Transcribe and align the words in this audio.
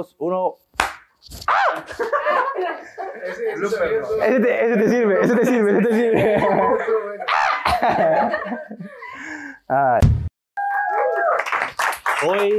dos, 0.00 0.16
uno. 0.18 0.56
Ese, 4.22 4.40
te, 4.40 4.64
ese, 4.64 4.76
te, 4.76 4.88
sirve, 4.88 5.20
ese 5.20 5.36
te 5.36 5.46
sirve, 5.46 5.72
ese 5.72 5.82
te 5.82 5.94
sirve. 5.94 6.36
Hoy, 12.26 12.58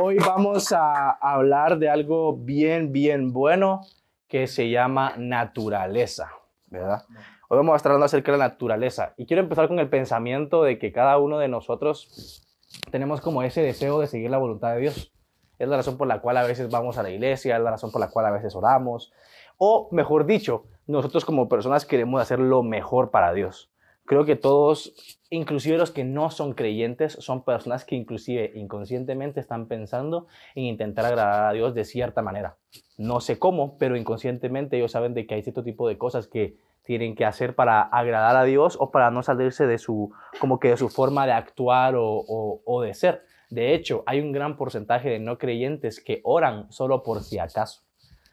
hoy 0.00 0.16
vamos 0.18 0.72
a 0.72 1.10
hablar 1.10 1.78
de 1.78 1.88
algo 1.90 2.36
bien, 2.36 2.92
bien 2.92 3.32
bueno 3.32 3.82
que 4.28 4.46
se 4.46 4.70
llama 4.70 5.14
naturaleza, 5.16 6.32
¿verdad? 6.66 7.02
Hoy 7.48 7.56
vamos 7.56 7.72
a 7.72 7.76
estar 7.76 7.90
hablando 7.90 8.06
acerca 8.06 8.32
de 8.32 8.38
la 8.38 8.48
naturaleza 8.48 9.14
y 9.16 9.26
quiero 9.26 9.42
empezar 9.42 9.68
con 9.68 9.78
el 9.78 9.88
pensamiento 9.88 10.62
de 10.62 10.78
que 10.78 10.92
cada 10.92 11.18
uno 11.18 11.38
de 11.38 11.48
nosotros 11.48 12.42
tenemos 12.90 13.20
como 13.20 13.42
ese 13.42 13.62
deseo 13.62 14.00
de 14.00 14.06
seguir 14.06 14.30
la 14.30 14.38
voluntad 14.38 14.74
de 14.74 14.80
Dios. 14.80 15.12
Es 15.58 15.68
la 15.68 15.76
razón 15.76 15.96
por 15.96 16.06
la 16.06 16.20
cual 16.20 16.36
a 16.36 16.44
veces 16.44 16.70
vamos 16.70 16.98
a 16.98 17.02
la 17.02 17.10
iglesia, 17.10 17.56
es 17.56 17.62
la 17.62 17.70
razón 17.70 17.90
por 17.90 18.00
la 18.00 18.08
cual 18.08 18.26
a 18.26 18.30
veces 18.30 18.54
oramos. 18.54 19.12
O, 19.56 19.88
mejor 19.90 20.24
dicho, 20.24 20.66
nosotros 20.86 21.24
como 21.24 21.48
personas 21.48 21.84
queremos 21.84 22.22
hacer 22.22 22.38
lo 22.38 22.62
mejor 22.62 23.10
para 23.10 23.32
Dios. 23.32 23.70
Creo 24.08 24.24
que 24.24 24.36
todos, 24.36 24.94
inclusive 25.28 25.76
los 25.76 25.90
que 25.90 26.02
no 26.02 26.30
son 26.30 26.54
creyentes, 26.54 27.12
son 27.20 27.44
personas 27.44 27.84
que 27.84 27.94
inclusive 27.94 28.52
inconscientemente 28.54 29.38
están 29.38 29.66
pensando 29.66 30.28
en 30.54 30.64
intentar 30.64 31.04
agradar 31.04 31.50
a 31.50 31.52
Dios 31.52 31.74
de 31.74 31.84
cierta 31.84 32.22
manera. 32.22 32.56
No 32.96 33.20
sé 33.20 33.38
cómo, 33.38 33.76
pero 33.76 33.98
inconscientemente 33.98 34.78
ellos 34.78 34.92
saben 34.92 35.12
de 35.12 35.26
que 35.26 35.34
hay 35.34 35.42
cierto 35.42 35.62
tipo 35.62 35.86
de 35.88 35.98
cosas 35.98 36.26
que 36.26 36.56
tienen 36.84 37.14
que 37.14 37.26
hacer 37.26 37.54
para 37.54 37.82
agradar 37.82 38.34
a 38.36 38.44
Dios 38.44 38.78
o 38.80 38.90
para 38.90 39.10
no 39.10 39.22
salirse 39.22 39.66
de 39.66 39.76
su, 39.76 40.10
como 40.38 40.58
que 40.58 40.68
de 40.68 40.78
su 40.78 40.88
forma 40.88 41.26
de 41.26 41.32
actuar 41.32 41.94
o, 41.94 42.24
o 42.64 42.80
de 42.80 42.94
ser. 42.94 43.27
De 43.50 43.74
hecho, 43.74 44.02
hay 44.06 44.20
un 44.20 44.32
gran 44.32 44.56
porcentaje 44.56 45.08
de 45.08 45.18
no 45.18 45.38
creyentes 45.38 46.02
que 46.02 46.20
oran 46.24 46.70
solo 46.70 47.02
por 47.02 47.22
si 47.22 47.38
acaso. 47.38 47.82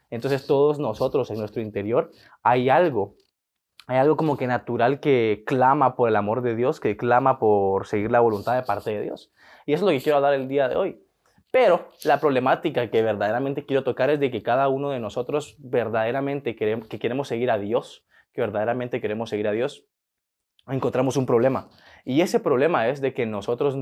Entonces 0.10 0.46
todos 0.46 0.80
nosotros 0.80 1.32
en 1.32 1.40
nuestro 1.40 1.62
interior 1.62 2.12
hay 2.44 2.70
algo, 2.70 3.16
hay 3.88 3.98
algo 3.98 4.18
como 4.18 4.38
que 4.38 4.48
natural 4.48 5.00
que 5.00 5.44
clama 5.46 5.96
por 5.96 6.10
el 6.10 6.16
amor 6.16 6.42
de 6.42 6.56
Dios, 6.56 6.80
que 6.80 6.98
clama 6.98 7.40
por 7.40 7.88
seguir 7.88 8.12
la 8.12 8.20
voluntad 8.20 8.56
de 8.56 8.64
parte 8.64 8.92
de 8.92 9.02
Dios. 9.02 9.32
Y 9.66 9.74
eso 9.74 9.86
es 9.86 9.92
lo 9.94 9.98
que 9.98 10.04
quiero 10.04 10.18
hablar 10.18 10.34
el 10.34 10.48
día 10.48 10.68
de 10.68 10.76
hoy. 10.76 11.02
Pero 11.52 11.90
la 12.04 12.20
problemática 12.20 12.90
que 12.92 13.02
verdaderamente 13.02 13.66
quiero 13.66 13.84
tocar 13.84 14.10
es 14.10 14.20
de 14.20 14.30
que 14.30 14.44
cada 14.44 14.68
uno 14.68 14.90
de 14.90 15.00
nosotros 15.00 15.56
verdaderamente 15.60 16.56
queremos, 16.56 16.88
que 16.88 17.00
queremos 17.00 17.30
seguir 17.30 17.50
a 17.50 17.58
Dios, 17.58 18.06
que 18.34 18.42
verdaderamente 18.42 19.00
queremos 19.00 19.30
seguir 19.30 19.48
a 19.48 19.54
Dios, 19.54 19.86
encontramos 20.68 21.16
un 21.16 21.26
problema. 21.26 21.70
Y 22.04 22.22
ese 22.22 22.40
problema 22.40 22.90
es 22.90 23.00
de 23.00 23.14
que 23.14 23.26
nosotros 23.26 23.78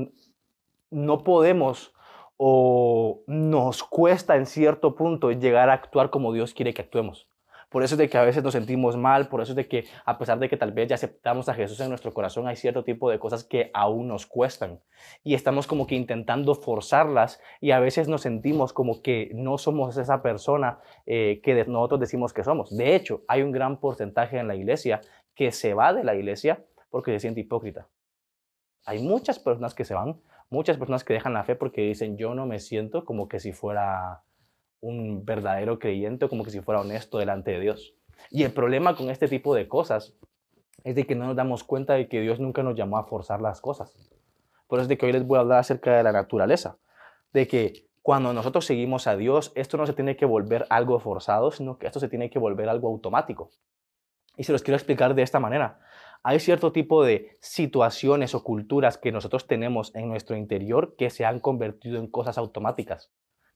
no 0.94 1.24
podemos 1.24 1.92
o 2.36 3.22
nos 3.26 3.82
cuesta 3.82 4.36
en 4.36 4.46
cierto 4.46 4.94
punto 4.94 5.30
llegar 5.30 5.70
a 5.70 5.74
actuar 5.74 6.10
como 6.10 6.32
Dios 6.32 6.54
quiere 6.54 6.72
que 6.72 6.82
actuemos. 6.82 7.28
Por 7.68 7.82
eso 7.82 7.96
es 7.96 7.98
de 7.98 8.08
que 8.08 8.18
a 8.18 8.22
veces 8.22 8.44
nos 8.44 8.52
sentimos 8.52 8.96
mal, 8.96 9.26
por 9.26 9.40
eso 9.40 9.50
es 9.50 9.56
de 9.56 9.66
que 9.66 9.84
a 10.04 10.16
pesar 10.16 10.38
de 10.38 10.48
que 10.48 10.56
tal 10.56 10.70
vez 10.70 10.86
ya 10.86 10.94
aceptamos 10.94 11.48
a 11.48 11.54
Jesús 11.54 11.80
en 11.80 11.88
nuestro 11.88 12.14
corazón, 12.14 12.46
hay 12.46 12.54
cierto 12.54 12.84
tipo 12.84 13.10
de 13.10 13.18
cosas 13.18 13.42
que 13.42 13.72
aún 13.74 14.06
nos 14.06 14.26
cuestan. 14.26 14.78
Y 15.24 15.34
estamos 15.34 15.66
como 15.66 15.88
que 15.88 15.96
intentando 15.96 16.54
forzarlas 16.54 17.40
y 17.60 17.72
a 17.72 17.80
veces 17.80 18.06
nos 18.06 18.20
sentimos 18.20 18.72
como 18.72 19.02
que 19.02 19.32
no 19.34 19.58
somos 19.58 19.96
esa 19.96 20.22
persona 20.22 20.78
eh, 21.04 21.40
que 21.42 21.64
nosotros 21.64 21.98
decimos 21.98 22.32
que 22.32 22.44
somos. 22.44 22.76
De 22.76 22.94
hecho, 22.94 23.22
hay 23.26 23.42
un 23.42 23.50
gran 23.50 23.80
porcentaje 23.80 24.38
en 24.38 24.46
la 24.46 24.54
iglesia 24.54 25.00
que 25.34 25.50
se 25.50 25.74
va 25.74 25.92
de 25.92 26.04
la 26.04 26.14
iglesia 26.14 26.64
porque 26.90 27.10
se 27.10 27.18
siente 27.18 27.40
hipócrita. 27.40 27.88
Hay 28.86 29.02
muchas 29.02 29.40
personas 29.40 29.74
que 29.74 29.84
se 29.84 29.94
van 29.94 30.20
muchas 30.50 30.76
personas 30.76 31.04
que 31.04 31.14
dejan 31.14 31.34
la 31.34 31.44
fe 31.44 31.54
porque 31.56 31.82
dicen 31.82 32.16
yo 32.16 32.34
no 32.34 32.46
me 32.46 32.60
siento 32.60 33.04
como 33.04 33.28
que 33.28 33.40
si 33.40 33.52
fuera 33.52 34.22
un 34.80 35.24
verdadero 35.24 35.78
creyente 35.78 36.28
como 36.28 36.44
que 36.44 36.50
si 36.50 36.60
fuera 36.60 36.80
honesto 36.80 37.18
delante 37.18 37.52
de 37.52 37.60
Dios. 37.60 37.94
Y 38.30 38.42
el 38.42 38.52
problema 38.52 38.96
con 38.96 39.10
este 39.10 39.28
tipo 39.28 39.54
de 39.54 39.68
cosas 39.68 40.14
es 40.84 40.94
de 40.94 41.06
que 41.06 41.14
no 41.14 41.26
nos 41.26 41.36
damos 41.36 41.64
cuenta 41.64 41.94
de 41.94 42.08
que 42.08 42.20
Dios 42.20 42.40
nunca 42.40 42.62
nos 42.62 42.76
llamó 42.76 42.98
a 42.98 43.04
forzar 43.04 43.40
las 43.40 43.60
cosas. 43.60 43.94
Por 44.68 44.78
eso 44.78 44.84
es 44.84 44.88
de 44.88 44.98
que 44.98 45.06
hoy 45.06 45.12
les 45.12 45.26
voy 45.26 45.38
a 45.38 45.40
hablar 45.40 45.58
acerca 45.58 45.96
de 45.96 46.02
la 46.02 46.12
naturaleza, 46.12 46.76
de 47.32 47.46
que 47.46 47.86
cuando 48.02 48.34
nosotros 48.34 48.66
seguimos 48.66 49.06
a 49.06 49.16
Dios, 49.16 49.52
esto 49.54 49.78
no 49.78 49.86
se 49.86 49.94
tiene 49.94 50.16
que 50.16 50.26
volver 50.26 50.66
algo 50.68 50.98
forzado, 51.00 51.50
sino 51.50 51.78
que 51.78 51.86
esto 51.86 52.00
se 52.00 52.08
tiene 52.08 52.28
que 52.28 52.38
volver 52.38 52.68
algo 52.68 52.88
automático. 52.88 53.50
Y 54.36 54.44
se 54.44 54.52
los 54.52 54.62
quiero 54.62 54.76
explicar 54.76 55.14
de 55.14 55.22
esta 55.22 55.40
manera 55.40 55.80
hay 56.26 56.40
cierto 56.40 56.72
tipo 56.72 57.04
de 57.04 57.36
situaciones 57.40 58.34
o 58.34 58.42
culturas 58.42 58.96
que 58.96 59.12
nosotros 59.12 59.46
tenemos 59.46 59.94
en 59.94 60.08
nuestro 60.08 60.36
interior 60.36 60.96
que 60.96 61.10
se 61.10 61.26
han 61.26 61.38
convertido 61.38 61.98
en 61.98 62.10
cosas 62.10 62.38
automáticas, 62.38 63.12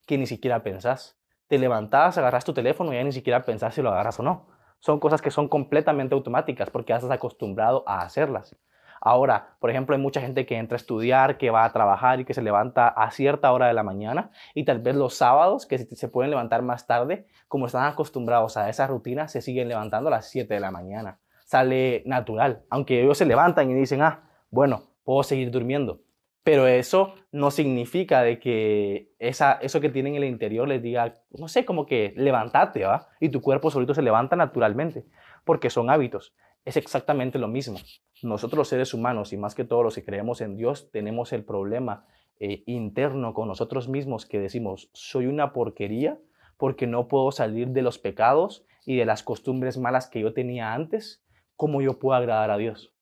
que 0.06 0.18
ni 0.18 0.26
siquiera 0.26 0.62
pensás. 0.62 1.18
Te 1.46 1.58
levantás, 1.58 2.18
agarras 2.18 2.44
tu 2.44 2.52
teléfono 2.52 2.92
y 2.92 2.96
ya 2.96 3.04
ni 3.04 3.12
siquiera 3.12 3.46
pensás 3.46 3.74
si 3.74 3.80
lo 3.80 3.88
agarras 3.88 4.20
o 4.20 4.22
no. 4.22 4.48
Son 4.80 5.00
cosas 5.00 5.22
que 5.22 5.30
son 5.30 5.48
completamente 5.48 6.14
automáticas 6.14 6.68
porque 6.68 6.90
ya 6.90 6.96
estás 6.96 7.10
acostumbrado 7.10 7.84
a 7.86 8.02
hacerlas. 8.02 8.54
Ahora, 9.00 9.56
por 9.60 9.70
ejemplo, 9.70 9.96
hay 9.96 10.02
mucha 10.02 10.20
gente 10.20 10.44
que 10.44 10.58
entra 10.58 10.74
a 10.74 10.76
estudiar, 10.76 11.38
que 11.38 11.48
va 11.48 11.64
a 11.64 11.72
trabajar 11.72 12.20
y 12.20 12.26
que 12.26 12.34
se 12.34 12.42
levanta 12.42 12.88
a 12.88 13.10
cierta 13.10 13.50
hora 13.50 13.68
de 13.68 13.72
la 13.72 13.82
mañana 13.82 14.30
y 14.54 14.66
tal 14.66 14.80
vez 14.80 14.94
los 14.94 15.14
sábados, 15.14 15.64
que 15.64 15.78
se 15.78 16.08
pueden 16.08 16.30
levantar 16.30 16.60
más 16.60 16.86
tarde, 16.86 17.28
como 17.46 17.64
están 17.64 17.86
acostumbrados 17.86 18.58
a 18.58 18.68
esa 18.68 18.86
rutina, 18.86 19.26
se 19.26 19.40
siguen 19.40 19.68
levantando 19.68 20.08
a 20.08 20.10
las 20.10 20.28
7 20.28 20.52
de 20.52 20.60
la 20.60 20.70
mañana 20.70 21.18
sale 21.48 22.02
natural. 22.04 22.64
Aunque 22.68 23.02
ellos 23.02 23.16
se 23.16 23.24
levantan 23.24 23.70
y 23.70 23.74
dicen, 23.74 24.02
ah, 24.02 24.28
bueno, 24.50 24.82
puedo 25.02 25.22
seguir 25.22 25.50
durmiendo. 25.50 26.02
Pero 26.44 26.66
eso 26.66 27.14
no 27.32 27.50
significa 27.50 28.22
de 28.22 28.38
que 28.38 29.14
esa, 29.18 29.52
eso 29.62 29.80
que 29.80 29.88
tienen 29.88 30.14
en 30.14 30.24
el 30.24 30.28
interior 30.28 30.68
les 30.68 30.82
diga, 30.82 31.22
no 31.30 31.48
sé, 31.48 31.64
como 31.64 31.86
que 31.86 32.12
levántate, 32.16 32.84
¿va? 32.84 33.08
Y 33.18 33.30
tu 33.30 33.40
cuerpo 33.40 33.70
solito 33.70 33.94
se 33.94 34.02
levanta 34.02 34.36
naturalmente, 34.36 35.06
porque 35.44 35.70
son 35.70 35.88
hábitos. 35.88 36.34
Es 36.66 36.76
exactamente 36.76 37.38
lo 37.38 37.48
mismo. 37.48 37.78
Nosotros 38.22 38.58
los 38.58 38.68
seres 38.68 38.92
humanos, 38.92 39.32
y 39.32 39.38
más 39.38 39.54
que 39.54 39.64
todos 39.64 39.82
los 39.82 39.94
que 39.94 40.04
creemos 40.04 40.42
en 40.42 40.54
Dios, 40.54 40.90
tenemos 40.90 41.32
el 41.32 41.44
problema 41.44 42.04
eh, 42.40 42.62
interno 42.66 43.32
con 43.32 43.48
nosotros 43.48 43.88
mismos 43.88 44.26
que 44.26 44.38
decimos, 44.38 44.90
soy 44.92 45.26
una 45.26 45.54
porquería 45.54 46.18
porque 46.58 46.86
no 46.86 47.08
puedo 47.08 47.32
salir 47.32 47.68
de 47.68 47.80
los 47.80 47.98
pecados 47.98 48.66
y 48.84 48.96
de 48.96 49.06
las 49.06 49.22
costumbres 49.22 49.78
malas 49.78 50.08
que 50.08 50.20
yo 50.20 50.34
tenía 50.34 50.74
antes 50.74 51.22
cómo 51.58 51.82
yo 51.82 51.98
puedo 51.98 52.16
agradar 52.16 52.50
a 52.52 52.56
Dios. 52.56 52.94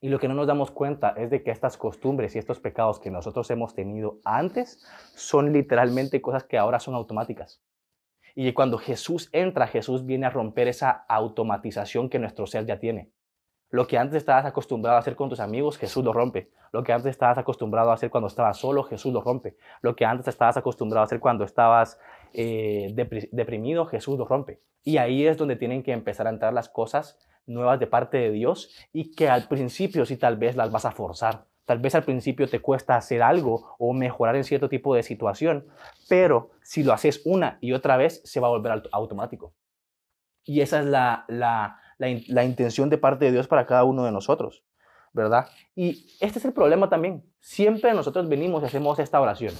Y 0.00 0.08
lo 0.08 0.18
que 0.18 0.26
no 0.26 0.34
nos 0.34 0.46
damos 0.46 0.70
cuenta 0.70 1.14
es 1.16 1.30
de 1.30 1.42
que 1.42 1.50
estas 1.50 1.76
costumbres 1.76 2.34
y 2.34 2.38
estos 2.38 2.58
pecados 2.58 2.98
que 2.98 3.10
nosotros 3.10 3.48
hemos 3.50 3.74
tenido 3.74 4.18
antes 4.24 4.84
son 5.14 5.52
literalmente 5.52 6.20
cosas 6.20 6.44
que 6.44 6.58
ahora 6.58 6.80
son 6.80 6.94
automáticas. 6.94 7.62
Y 8.34 8.52
cuando 8.52 8.78
Jesús 8.78 9.28
entra, 9.32 9.66
Jesús 9.66 10.06
viene 10.06 10.26
a 10.26 10.30
romper 10.30 10.66
esa 10.66 10.90
automatización 11.08 12.08
que 12.08 12.18
nuestro 12.18 12.46
ser 12.46 12.66
ya 12.66 12.80
tiene. 12.80 13.12
Lo 13.70 13.86
que 13.86 13.98
antes 13.98 14.16
estabas 14.16 14.46
acostumbrado 14.46 14.96
a 14.96 15.00
hacer 15.00 15.14
con 15.14 15.28
tus 15.28 15.40
amigos, 15.40 15.76
Jesús 15.76 16.02
lo 16.02 16.12
rompe. 16.12 16.50
Lo 16.72 16.82
que 16.82 16.92
antes 16.92 17.10
estabas 17.10 17.38
acostumbrado 17.38 17.90
a 17.90 17.94
hacer 17.94 18.08
cuando 18.08 18.28
estabas 18.28 18.56
solo, 18.56 18.82
Jesús 18.84 19.12
lo 19.12 19.20
rompe. 19.20 19.56
Lo 19.82 19.94
que 19.94 20.06
antes 20.06 20.28
estabas 20.28 20.56
acostumbrado 20.56 21.02
a 21.02 21.04
hacer 21.04 21.20
cuando 21.20 21.44
estabas 21.44 22.00
eh, 22.32 22.94
deprimido, 23.30 23.84
Jesús 23.86 24.18
lo 24.18 24.24
rompe. 24.24 24.60
Y 24.82 24.96
ahí 24.96 25.26
es 25.26 25.36
donde 25.36 25.56
tienen 25.56 25.82
que 25.82 25.92
empezar 25.92 26.26
a 26.26 26.30
entrar 26.30 26.52
las 26.52 26.68
cosas 26.68 27.18
nuevas 27.46 27.80
de 27.80 27.86
parte 27.86 28.18
de 28.18 28.30
Dios 28.30 28.70
y 28.92 29.14
que 29.14 29.28
al 29.28 29.48
principio 29.48 30.06
sí 30.06 30.16
tal 30.16 30.36
vez 30.36 30.56
las 30.56 30.70
vas 30.70 30.84
a 30.84 30.92
forzar. 30.92 31.46
Tal 31.64 31.78
vez 31.78 31.94
al 31.94 32.04
principio 32.04 32.48
te 32.48 32.60
cuesta 32.60 32.96
hacer 32.96 33.22
algo 33.22 33.74
o 33.78 33.94
mejorar 33.94 34.36
en 34.36 34.44
cierto 34.44 34.68
tipo 34.68 34.94
de 34.94 35.02
situación, 35.02 35.66
pero 36.08 36.50
si 36.62 36.82
lo 36.82 36.92
haces 36.92 37.22
una 37.24 37.58
y 37.60 37.72
otra 37.72 37.96
vez 37.96 38.20
se 38.24 38.40
va 38.40 38.48
a 38.48 38.50
volver 38.50 38.82
automático. 38.92 39.54
Y 40.44 40.60
esa 40.60 40.80
es 40.80 40.86
la, 40.86 41.24
la, 41.28 41.78
la, 41.98 42.44
intención 42.44 42.90
de 42.90 42.98
parte 42.98 43.24
de 43.24 43.32
Dios 43.32 43.48
para 43.48 43.64
cada 43.64 43.84
uno 43.84 44.04
de 44.04 44.12
nosotros, 44.12 44.62
¿verdad? 45.14 45.46
Y 45.74 46.06
este 46.20 46.38
es 46.38 46.44
el 46.44 46.52
problema 46.52 46.90
también. 46.90 47.24
Siempre 47.40 47.94
nosotros 47.94 48.28
venimos 48.28 48.62
y 48.62 48.66
hacemos 48.66 48.98
esta 48.98 49.22
oración. 49.22 49.54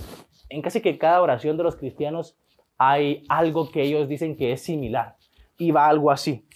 En 0.51 0.61
casi 0.61 0.83
que 0.83 0.99
cada 0.99 1.23
oración 1.23 1.57
de 1.57 1.63
los 1.63 1.77
cristianos 1.77 2.37
hay 2.77 3.25
algo 3.31 3.71
que 3.71 3.81
ellos 3.81 4.09
dicen 4.09 4.37
que 4.37 4.53
es 4.53 4.61
similar. 4.61 5.17
Y 5.57 5.71
va 5.71 5.89
algo 5.89 6.11
así 6.11 6.47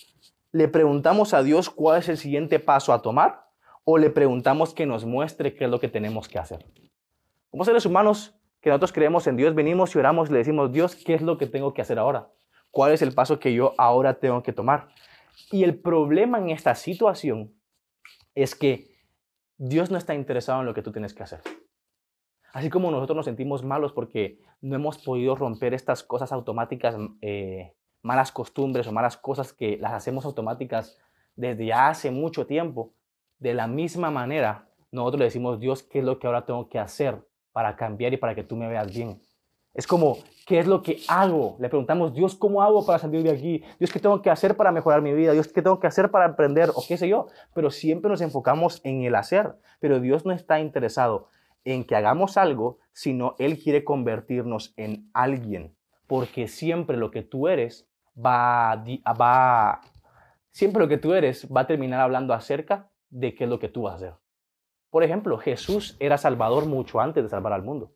le 0.53 0.69
preguntamos 0.69 1.35
a 1.35 1.43
Dios 1.43 1.71
cuál 1.71 2.01
es 2.01 2.09
el 2.09 2.19
siguiente 2.19 2.59
paso 2.59 2.93
a 2.93 3.03
tomar 3.03 3.49
o 3.85 3.99
le 3.99 4.11
preguntamos 4.11 4.75
que 4.75 4.87
nos 4.87 5.05
muestre 5.05 5.55
qué 5.55 5.65
es 5.65 5.71
lo 5.71 5.81
que 5.81 5.89
tenemos 5.89 6.29
que 6.29 6.39
hacer. 6.39 6.67
Como 7.51 7.65
seres 7.65 7.87
humanos 7.87 8.39
que 8.61 8.71
nosotros 8.71 8.93
creemos 8.93 9.27
en 9.27 9.37
Dios, 9.37 9.55
venimos 9.55 9.95
y 9.95 9.99
oramos 9.99 10.29
y 10.29 10.33
le 10.33 10.39
decimos, 10.39 10.73
Dios, 10.73 10.95
¿qué 10.95 11.15
es 11.15 11.23
lo 11.23 11.39
que 11.39 11.47
tengo 11.47 11.73
que 11.73 11.83
hacer 11.83 11.99
ahora? 11.99 12.31
¿Cuál 12.71 12.93
es 12.93 13.03
el 13.03 13.15
paso 13.15 13.39
que 13.39 13.55
yo 13.55 13.75
ahora 13.79 14.21
tengo 14.21 14.43
que 14.43 14.53
tomar? 14.53 14.89
Y 15.51 15.65
el 15.65 15.79
problema 15.79 16.39
en 16.39 16.51
esta 16.51 16.75
situación 16.75 17.55
es 18.35 18.55
que 18.55 18.89
Dios 19.57 19.91
no 19.91 19.97
está 19.97 20.15
interesado 20.15 20.61
en 20.61 20.67
lo 20.67 20.75
que 20.75 20.83
tú 20.83 20.93
tienes 20.93 21.15
que 21.15 21.23
hacer. 21.23 21.41
Así 22.53 22.71
como 22.71 22.91
nosotros 22.91 23.17
nos 23.17 23.27
sentimos 23.27 23.65
malos 23.65 23.93
porque 23.93 24.41
no 24.61 24.75
hemos 24.75 24.99
podido 24.99 25.35
romper 25.37 25.75
estas 25.75 26.03
cosas 26.03 26.33
automáticas 26.33 26.97
eh, 27.21 27.75
malas 28.03 28.33
costumbres 28.33 28.87
o 28.87 28.93
malas 28.93 29.17
cosas 29.17 29.53
que 29.53 29.77
las 29.79 29.93
hacemos 29.93 30.25
automáticas 30.25 30.99
desde 31.37 31.73
hace 31.73 32.11
mucho 32.11 32.47
tiempo, 32.47 32.93
de 33.39 33.55
la 33.55 33.67
misma 33.67 34.11
manera, 34.11 34.69
nosotros 34.91 35.19
le 35.21 35.25
decimos, 35.27 35.61
Dios, 35.61 35.83
¿qué 35.83 36.01
es 36.01 36.05
lo 36.05 36.19
que 36.19 36.27
ahora 36.27 36.45
tengo 36.45 36.69
que 36.69 36.79
hacer 36.79 37.25
para 37.53 37.77
cambiar 37.77 38.13
y 38.13 38.17
para 38.17 38.35
que 38.35 38.43
tú 38.43 38.57
me 38.57 38.69
veas 38.69 38.93
bien? 38.93 39.21
Es 39.75 39.87
como, 39.87 40.19
¿qué 40.47 40.59
es 40.59 40.67
lo 40.67 40.83
que 40.83 40.99
hago? 41.07 41.57
Le 41.61 41.69
preguntamos, 41.69 42.13
Dios, 42.13 42.35
¿cómo 42.35 42.63
hago 42.63 42.85
para 42.85 42.99
salir 42.99 43.23
de 43.23 43.31
aquí? 43.31 43.63
Dios, 43.79 43.93
¿qué 43.93 44.01
tengo 44.01 44.21
que 44.23 44.31
hacer 44.31 44.57
para 44.57 44.73
mejorar 44.73 45.03
mi 45.03 45.13
vida? 45.13 45.33
Dios, 45.33 45.47
¿qué 45.49 45.63
tengo 45.63 45.79
que 45.79 45.87
hacer 45.87 46.11
para 46.11 46.25
aprender? 46.25 46.71
O 46.71 46.83
qué 46.87 46.97
sé 46.97 47.09
yo. 47.09 47.29
Pero 47.55 47.71
siempre 47.71 48.11
nos 48.11 48.21
enfocamos 48.21 48.81
en 48.83 49.03
el 49.03 49.15
hacer. 49.15 49.55
Pero 49.79 50.01
Dios 50.01 50.27
no 50.27 50.33
está 50.33 50.59
interesado 50.59 51.29
en 51.65 51.85
que 51.85 51.95
hagamos 51.95 52.37
algo, 52.37 52.79
sino 52.93 53.37
Él 53.39 53.63
quiere 53.63 53.85
convertirnos 53.85 54.75
en 54.77 55.11
alguien. 55.13 55.77
Porque 56.09 56.49
siempre 56.49 56.97
lo 56.97 57.13
que 57.13 57.23
tú 57.23 57.47
eres 57.47 57.88
va, 58.19 58.85
va, 59.21 59.81
siempre 60.51 60.83
lo 60.83 60.89
que 60.89 60.99
tú 60.99 61.15
eres 61.15 61.47
va 61.55 61.63
a 61.63 61.67
terminar 61.67 62.01
hablando 62.01 62.35
acerca 62.35 62.91
de 63.11 63.35
qué 63.35 63.45
es 63.45 63.51
lo 63.51 63.59
que 63.59 63.69
tú 63.69 63.83
vas 63.83 63.95
a 63.95 63.97
hacer. 63.97 64.15
Por 64.91 65.05
ejemplo, 65.05 65.39
Jesús 65.39 65.97
era 66.01 66.19
salvador 66.19 66.67
mucho 66.67 67.01
antes 67.01 67.23
de 67.23 67.29
salvar 67.29 67.53
al 67.53 67.63
mundo. 67.63 67.95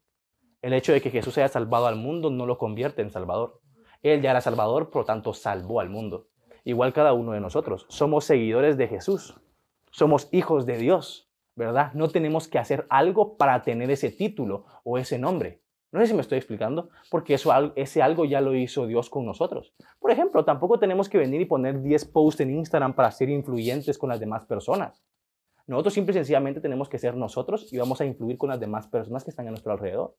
El 0.60 0.74
hecho 0.74 0.92
de 0.92 1.00
que 1.00 1.10
Jesús 1.10 1.36
haya 1.38 1.48
salvado 1.48 1.86
al 1.86 1.96
mundo 1.96 2.30
no 2.30 2.46
lo 2.46 2.58
convierte 2.58 3.02
en 3.02 3.10
salvador. 3.10 3.60
Él 4.02 4.20
ya 4.20 4.30
era 4.30 4.40
salvador, 4.40 4.90
por 4.90 5.02
lo 5.02 5.06
tanto 5.06 5.32
salvó 5.32 5.80
al 5.80 5.90
mundo. 5.90 6.28
Igual 6.64 6.92
cada 6.92 7.12
uno 7.12 7.32
de 7.32 7.40
nosotros. 7.40 7.86
Somos 7.88 8.24
seguidores 8.24 8.76
de 8.76 8.88
Jesús. 8.88 9.40
Somos 9.90 10.28
hijos 10.32 10.64
de 10.66 10.76
Dios, 10.78 11.30
¿verdad? 11.56 11.92
No 11.94 12.08
tenemos 12.08 12.48
que 12.48 12.58
hacer 12.58 12.86
algo 12.88 13.36
para 13.36 13.62
tener 13.62 13.90
ese 13.90 14.10
título 14.10 14.66
o 14.84 14.98
ese 14.98 15.19
nombre. 15.19 15.61
No 15.92 16.00
sé 16.00 16.06
si 16.06 16.14
me 16.14 16.22
estoy 16.22 16.38
explicando, 16.38 16.88
porque 17.10 17.34
eso, 17.34 17.52
ese 17.76 18.00
algo 18.00 18.24
ya 18.24 18.40
lo 18.40 18.54
hizo 18.56 18.86
Dios 18.86 19.10
con 19.10 19.26
nosotros. 19.26 19.74
Por 20.00 20.10
ejemplo, 20.10 20.42
tampoco 20.42 20.78
tenemos 20.78 21.10
que 21.10 21.18
venir 21.18 21.42
y 21.42 21.44
poner 21.44 21.82
10 21.82 22.06
posts 22.06 22.40
en 22.40 22.56
Instagram 22.56 22.94
para 22.94 23.10
ser 23.10 23.28
influyentes 23.28 23.98
con 23.98 24.08
las 24.08 24.18
demás 24.18 24.46
personas. 24.46 25.04
Nosotros 25.66 25.92
simple 25.92 26.12
y 26.12 26.14
sencillamente 26.14 26.62
tenemos 26.62 26.88
que 26.88 26.98
ser 26.98 27.14
nosotros 27.14 27.70
y 27.70 27.76
vamos 27.76 28.00
a 28.00 28.06
influir 28.06 28.38
con 28.38 28.48
las 28.48 28.58
demás 28.58 28.88
personas 28.88 29.22
que 29.22 29.30
están 29.30 29.46
a 29.46 29.50
nuestro 29.50 29.70
alrededor. 29.70 30.16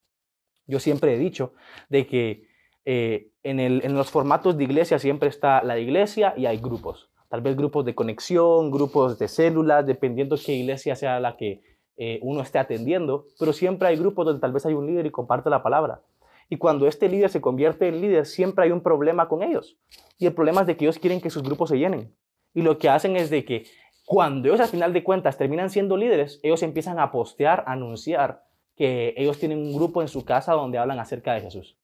Yo 0.68 0.80
siempre 0.80 1.16
he 1.16 1.18
dicho 1.18 1.54
de 1.90 2.06
que 2.06 2.48
eh, 2.86 3.32
en, 3.42 3.60
en 3.60 3.94
los 3.96 4.12
formatos 4.12 4.56
de 4.56 4.66
iglesia 4.66 5.00
siempre 5.00 5.28
está 5.28 5.64
la 5.64 5.80
iglesia 5.80 6.36
y 6.38 6.46
hay 6.46 6.58
grupos. 6.58 7.10
Tal 7.30 7.42
vez 7.42 7.58
grupos 7.58 7.84
de 7.84 7.96
conexión, 7.96 8.70
grupos 8.70 9.18
de 9.18 9.28
células, 9.28 9.88
dependiendo 9.88 10.38
qué 10.38 10.54
iglesia 10.54 10.96
sea 10.96 11.20
la 11.20 11.36
que 11.36 11.62
eh, 11.98 12.20
uno 12.22 12.42
esté 12.42 12.60
atendiendo, 12.60 13.28
pero 13.40 13.54
siempre 13.54 13.88
hay 13.88 13.98
grupos 13.98 14.26
donde 14.26 14.42
tal 14.42 14.52
vez 14.52 14.66
hay 14.66 14.74
un 14.74 14.88
líder 14.88 15.06
y 15.06 15.12
comparte 15.12 15.50
la 15.50 15.64
palabra. 15.64 16.02
Y 16.50 16.58
cuando 16.58 16.88
este 16.88 17.10
líder 17.10 17.30
se 17.30 17.42
convierte 17.42 17.88
en 17.88 18.02
líder, 18.02 18.26
siempre 18.26 18.66
hay 18.66 18.72
un 18.72 18.82
problema 18.82 19.28
con 19.28 19.44
ellos. 19.44 19.78
Y 20.18 20.26
el 20.26 20.34
problema 20.34 20.62
es 20.62 20.68
de 20.68 20.78
que 20.78 20.86
ellos 20.86 21.00
quieren 21.00 21.22
que 21.22 21.30
sus 21.30 21.44
grupos 21.44 21.70
se 21.70 21.78
llenen. 21.78 22.14
Y 22.54 22.62
lo 22.62 22.78
que 22.78 22.90
hacen 22.90 23.16
es 23.16 23.30
de 23.30 23.46
que 23.46 23.66
cuando 24.06 24.48
ellos 24.48 24.60
al 24.60 24.68
final 24.68 24.94
de 24.94 25.04
cuentas 25.04 25.38
terminan 25.38 25.70
siendo 25.70 25.98
líderes, 25.98 26.40
ellos 26.44 26.62
empiezan 26.64 27.00
a 27.00 27.12
postear, 27.12 27.64
a 27.66 27.74
anunciar 27.74 28.44
que 28.76 29.14
ellos 29.18 29.40
tienen 29.40 29.60
un 29.60 29.74
grupo 29.74 30.02
en 30.02 30.08
su 30.08 30.26
casa 30.26 30.54
donde 30.54 30.78
hablan 30.78 31.00
acerca 31.00 31.34
de 31.34 31.42
Jesús. 31.42 31.78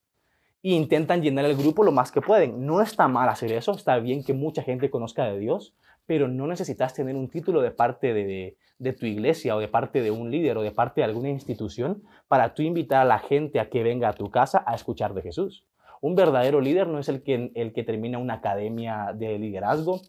E 0.62 0.72
intentan 0.72 1.22
llenar 1.22 1.46
el 1.46 1.56
grupo 1.56 1.84
lo 1.84 1.92
más 1.92 2.12
que 2.12 2.22
pueden. 2.22 2.66
No 2.66 2.82
está 2.82 3.08
mal 3.08 3.30
hacer 3.30 3.52
eso, 3.52 3.72
está 3.72 3.98
bien 4.00 4.24
que 4.24 4.34
mucha 4.34 4.64
gente 4.64 4.90
conozca 4.90 5.26
de 5.26 5.40
Dios, 5.40 5.74
pero 6.10 6.28
no 6.28 6.48
necesitas 6.48 6.96
tener 6.96 7.16
un 7.16 7.30
título 7.30 7.62
de 7.62 7.70
parte 7.70 8.16
de, 8.16 8.58
tu 9.00 9.06
iglesia 9.06 9.56
o 9.56 9.60
de 9.60 9.68
parte 9.68 10.02
de 10.02 10.10
un 10.10 10.32
líder 10.32 10.58
o 10.58 10.64
de 10.64 10.72
parte 10.72 11.02
de 11.02 11.06
alguna 11.06 11.30
institución 11.30 12.02
para 12.28 12.56
tú 12.56 12.64
invitar 12.64 13.04
a 13.04 13.06
la 13.06 13.20
gente 13.20 13.60
a 13.60 13.70
que 13.70 13.84
venga 13.84 14.10
a 14.10 14.14
tu 14.14 14.32
casa 14.32 14.64
a 14.66 14.74
escuchar 14.74 15.14
de 15.14 15.22
Jesús. 15.22 15.68
Un 16.02 16.16
verdadero 16.16 16.62
líder 16.62 16.88
no 16.88 16.98
es 16.98 17.10
el 17.10 17.22
que, 17.22 17.52
el 17.54 17.74
que 17.74 17.84
termina 17.84 18.18
una 18.18 18.34
academia 18.34 19.14
de 19.14 19.38
liderazgo 19.38 20.02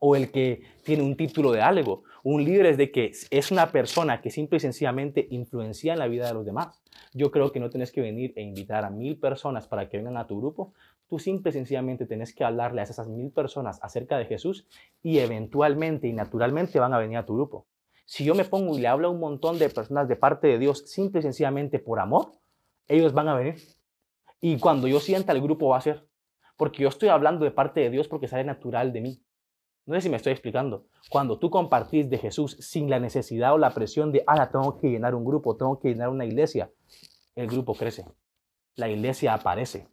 o 0.00 0.16
el 0.16 0.30
que 0.30 0.62
tiene 0.82 1.02
un 1.02 1.14
título 1.14 1.52
de 1.52 1.60
algo. 1.60 2.04
Un 2.22 2.42
líder 2.42 2.64
es 2.64 2.78
de 2.78 2.90
que 2.90 3.12
es 3.30 3.50
una 3.50 3.70
persona 3.70 4.22
que 4.22 4.30
simple 4.30 4.56
y 4.56 4.60
sencillamente 4.60 5.26
influencia 5.28 5.92
en 5.92 5.98
la 5.98 6.08
vida 6.08 6.26
de 6.26 6.32
los 6.32 6.46
demás. 6.46 6.82
Yo 7.12 7.30
creo 7.30 7.52
que 7.52 7.60
no 7.60 7.68
tienes 7.68 7.92
que 7.92 8.00
venir 8.00 8.32
e 8.36 8.42
invitar 8.42 8.82
a 8.86 8.88
mil 8.88 9.18
personas 9.20 9.68
para 9.68 9.90
que 9.90 9.98
vengan 9.98 10.16
a 10.16 10.26
tu 10.26 10.38
grupo. 10.38 10.72
Tú 11.08 11.18
simple 11.18 11.50
y 11.50 11.52
sencillamente 11.52 12.06
tienes 12.06 12.34
que 12.34 12.44
hablarle 12.44 12.80
a 12.80 12.84
esas 12.84 13.08
mil 13.08 13.30
personas 13.30 13.78
acerca 13.82 14.16
de 14.18 14.24
Jesús 14.24 14.66
y 15.02 15.18
eventualmente 15.18 16.08
y 16.08 16.12
naturalmente 16.12 16.80
van 16.80 16.94
a 16.94 16.98
venir 16.98 17.18
a 17.18 17.26
tu 17.26 17.34
grupo. 17.34 17.66
Si 18.06 18.24
yo 18.24 18.34
me 18.34 18.44
pongo 18.44 18.76
y 18.76 18.80
le 18.80 18.88
hablo 18.88 19.08
a 19.08 19.10
un 19.10 19.20
montón 19.20 19.58
de 19.58 19.70
personas 19.70 20.08
de 20.08 20.16
parte 20.16 20.46
de 20.48 20.58
Dios 20.58 20.84
simple 20.86 21.20
y 21.20 21.22
sencillamente 21.22 21.78
por 21.78 22.00
amor, 22.00 22.32
ellos 22.88 23.12
van 23.12 23.28
a 23.28 23.34
venir. 23.34 23.56
Y 24.40 24.58
cuando 24.58 24.88
yo 24.88 25.00
sienta 25.00 25.32
el 25.32 25.40
grupo 25.40 25.68
va 25.68 25.78
a 25.78 25.82
ser. 25.82 26.06
Porque 26.56 26.82
yo 26.82 26.88
estoy 26.88 27.08
hablando 27.08 27.44
de 27.44 27.50
parte 27.50 27.80
de 27.80 27.90
Dios 27.90 28.08
porque 28.08 28.28
sale 28.28 28.44
natural 28.44 28.92
de 28.92 29.00
mí. 29.00 29.22
No 29.86 29.94
sé 29.94 30.02
si 30.02 30.08
me 30.08 30.16
estoy 30.16 30.32
explicando. 30.32 30.86
Cuando 31.10 31.38
tú 31.38 31.50
compartís 31.50 32.08
de 32.08 32.18
Jesús 32.18 32.56
sin 32.60 32.88
la 32.88 32.98
necesidad 32.98 33.52
o 33.52 33.58
la 33.58 33.70
presión 33.70 34.12
de, 34.12 34.22
ah, 34.26 34.50
tengo 34.50 34.78
que 34.78 34.88
llenar 34.88 35.14
un 35.14 35.24
grupo, 35.24 35.56
tengo 35.56 35.78
que 35.78 35.88
llenar 35.88 36.08
una 36.08 36.24
iglesia, 36.24 36.70
el 37.34 37.48
grupo 37.48 37.74
crece. 37.74 38.06
La 38.76 38.88
iglesia 38.88 39.34
aparece. 39.34 39.88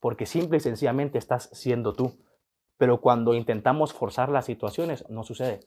Porque 0.00 0.26
simple 0.26 0.58
y 0.58 0.60
sencillamente 0.60 1.18
estás 1.18 1.50
siendo 1.52 1.92
tú. 1.92 2.18
Pero 2.76 3.00
cuando 3.00 3.34
intentamos 3.34 3.92
forzar 3.92 4.28
las 4.28 4.46
situaciones, 4.46 5.08
no 5.08 5.24
sucede. 5.24 5.60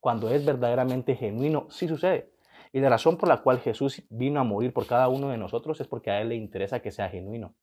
Cuando 0.00 0.30
es 0.30 0.44
verdaderamente 0.44 1.16
genuino, 1.16 1.66
sí 1.70 1.88
sucede. 1.88 2.32
Y 2.72 2.80
la 2.80 2.88
razón 2.88 3.16
por 3.16 3.28
la 3.28 3.42
cual 3.42 3.60
Jesús 3.60 4.02
vino 4.10 4.40
a 4.40 4.44
morir 4.44 4.72
por 4.72 4.86
cada 4.86 5.08
uno 5.08 5.30
de 5.30 5.38
nosotros 5.38 5.80
es 5.80 5.86
porque 5.86 6.10
a 6.10 6.20
Él 6.20 6.30
le 6.30 6.36
interesa 6.36 6.80
que 6.80 6.90
sea 6.90 7.08
genuino, 7.08 7.54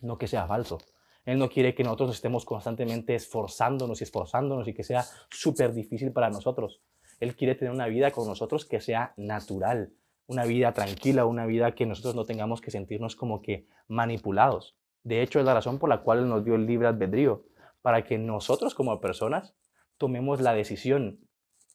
no 0.00 0.18
que 0.18 0.26
sea 0.26 0.46
falso. 0.46 0.78
Él 1.24 1.38
no 1.38 1.48
quiere 1.48 1.74
que 1.74 1.84
nosotros 1.84 2.10
estemos 2.12 2.44
constantemente 2.44 3.14
esforzándonos 3.14 4.00
y 4.00 4.04
esforzándonos 4.04 4.66
y 4.66 4.74
que 4.74 4.82
sea 4.82 5.04
súper 5.30 5.72
difícil 5.72 6.12
para 6.12 6.30
nosotros. 6.30 6.82
Él 7.20 7.36
quiere 7.36 7.54
tener 7.54 7.72
una 7.72 7.86
vida 7.86 8.10
con 8.10 8.26
nosotros 8.26 8.64
que 8.64 8.80
sea 8.80 9.14
natural, 9.16 9.92
una 10.26 10.44
vida 10.44 10.72
tranquila, 10.72 11.24
una 11.24 11.46
vida 11.46 11.76
que 11.76 11.86
nosotros 11.86 12.16
no 12.16 12.24
tengamos 12.24 12.60
que 12.60 12.72
sentirnos 12.72 13.14
como 13.14 13.40
que 13.40 13.66
manipulados. 13.86 14.76
De 15.04 15.22
hecho, 15.22 15.38
es 15.38 15.44
la 15.44 15.54
razón 15.54 15.78
por 15.78 15.88
la 15.88 16.02
cual 16.02 16.28
nos 16.28 16.44
dio 16.44 16.54
el 16.54 16.66
libre 16.66 16.88
albedrío, 16.88 17.44
para 17.80 18.04
que 18.04 18.18
nosotros 18.18 18.74
como 18.74 19.00
personas 19.00 19.54
tomemos 19.98 20.40
la 20.40 20.54
decisión 20.54 21.20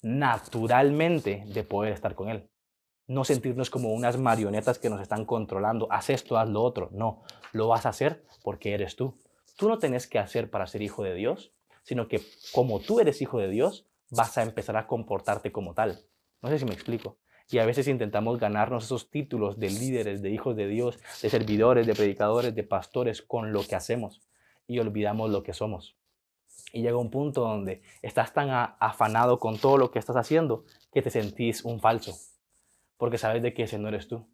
naturalmente 0.01 1.43
de 1.47 1.63
poder 1.63 1.93
estar 1.93 2.15
con 2.15 2.29
Él. 2.29 2.49
No 3.07 3.23
sentirnos 3.23 3.69
como 3.69 3.93
unas 3.93 4.17
marionetas 4.17 4.79
que 4.79 4.89
nos 4.89 5.01
están 5.01 5.25
controlando. 5.25 5.87
Haz 5.91 6.09
esto, 6.09 6.37
haz 6.37 6.49
lo 6.49 6.61
otro. 6.61 6.89
No, 6.91 7.23
lo 7.53 7.67
vas 7.67 7.85
a 7.85 7.89
hacer 7.89 8.25
porque 8.43 8.73
eres 8.73 8.95
tú 8.95 9.17
tú 9.57 9.67
no 9.67 9.79
tenés 9.79 10.07
que 10.07 10.19
hacer 10.19 10.49
para 10.49 10.67
ser 10.67 10.81
hijo 10.81 11.03
de 11.03 11.15
Dios, 11.15 11.51
sino 11.83 12.07
que 12.07 12.21
como 12.53 12.79
tú 12.79 13.01
eres 13.01 13.21
hijo 13.21 13.39
de 13.39 13.49
Dios, 13.49 13.87
vas 14.09 14.37
a 14.37 14.43
empezar 14.43 14.77
a 14.77 14.87
comportarte 14.87 15.51
como 15.51 15.73
tal. 15.73 15.99
No 16.41 16.49
sé 16.49 16.59
si 16.59 16.65
me 16.65 16.73
explico. 16.73 17.17
Y 17.49 17.59
a 17.59 17.65
veces 17.65 17.87
intentamos 17.87 18.39
ganarnos 18.39 18.85
esos 18.85 19.09
títulos 19.09 19.57
de 19.57 19.69
líderes, 19.69 20.21
de 20.21 20.31
hijos 20.31 20.55
de 20.55 20.67
Dios, 20.67 20.99
de 21.21 21.29
servidores, 21.29 21.87
de 21.87 21.95
predicadores, 21.95 22.53
de 22.53 22.63
pastores 22.63 23.21
con 23.21 23.53
lo 23.53 23.63
que 23.63 23.75
hacemos 23.75 24.21
y 24.67 24.79
olvidamos 24.79 25.29
lo 25.29 25.43
que 25.43 25.53
somos. 25.53 25.95
Y 26.73 26.81
llega 26.81 26.97
un 26.97 27.09
punto 27.09 27.41
donde 27.41 27.81
estás 28.01 28.33
tan 28.33 28.49
afanado 28.79 29.39
con 29.39 29.57
todo 29.57 29.77
lo 29.77 29.91
que 29.91 29.99
estás 29.99 30.17
haciendo 30.17 30.65
que 30.91 31.01
te 31.01 31.09
sentís 31.09 31.63
un 31.63 31.79
falso, 31.79 32.13
porque 32.97 33.17
sabes 33.17 33.41
de 33.41 33.53
que 33.53 33.63
ese 33.63 33.79
no 33.79 33.87
eres 33.87 34.07
tú. 34.09 34.27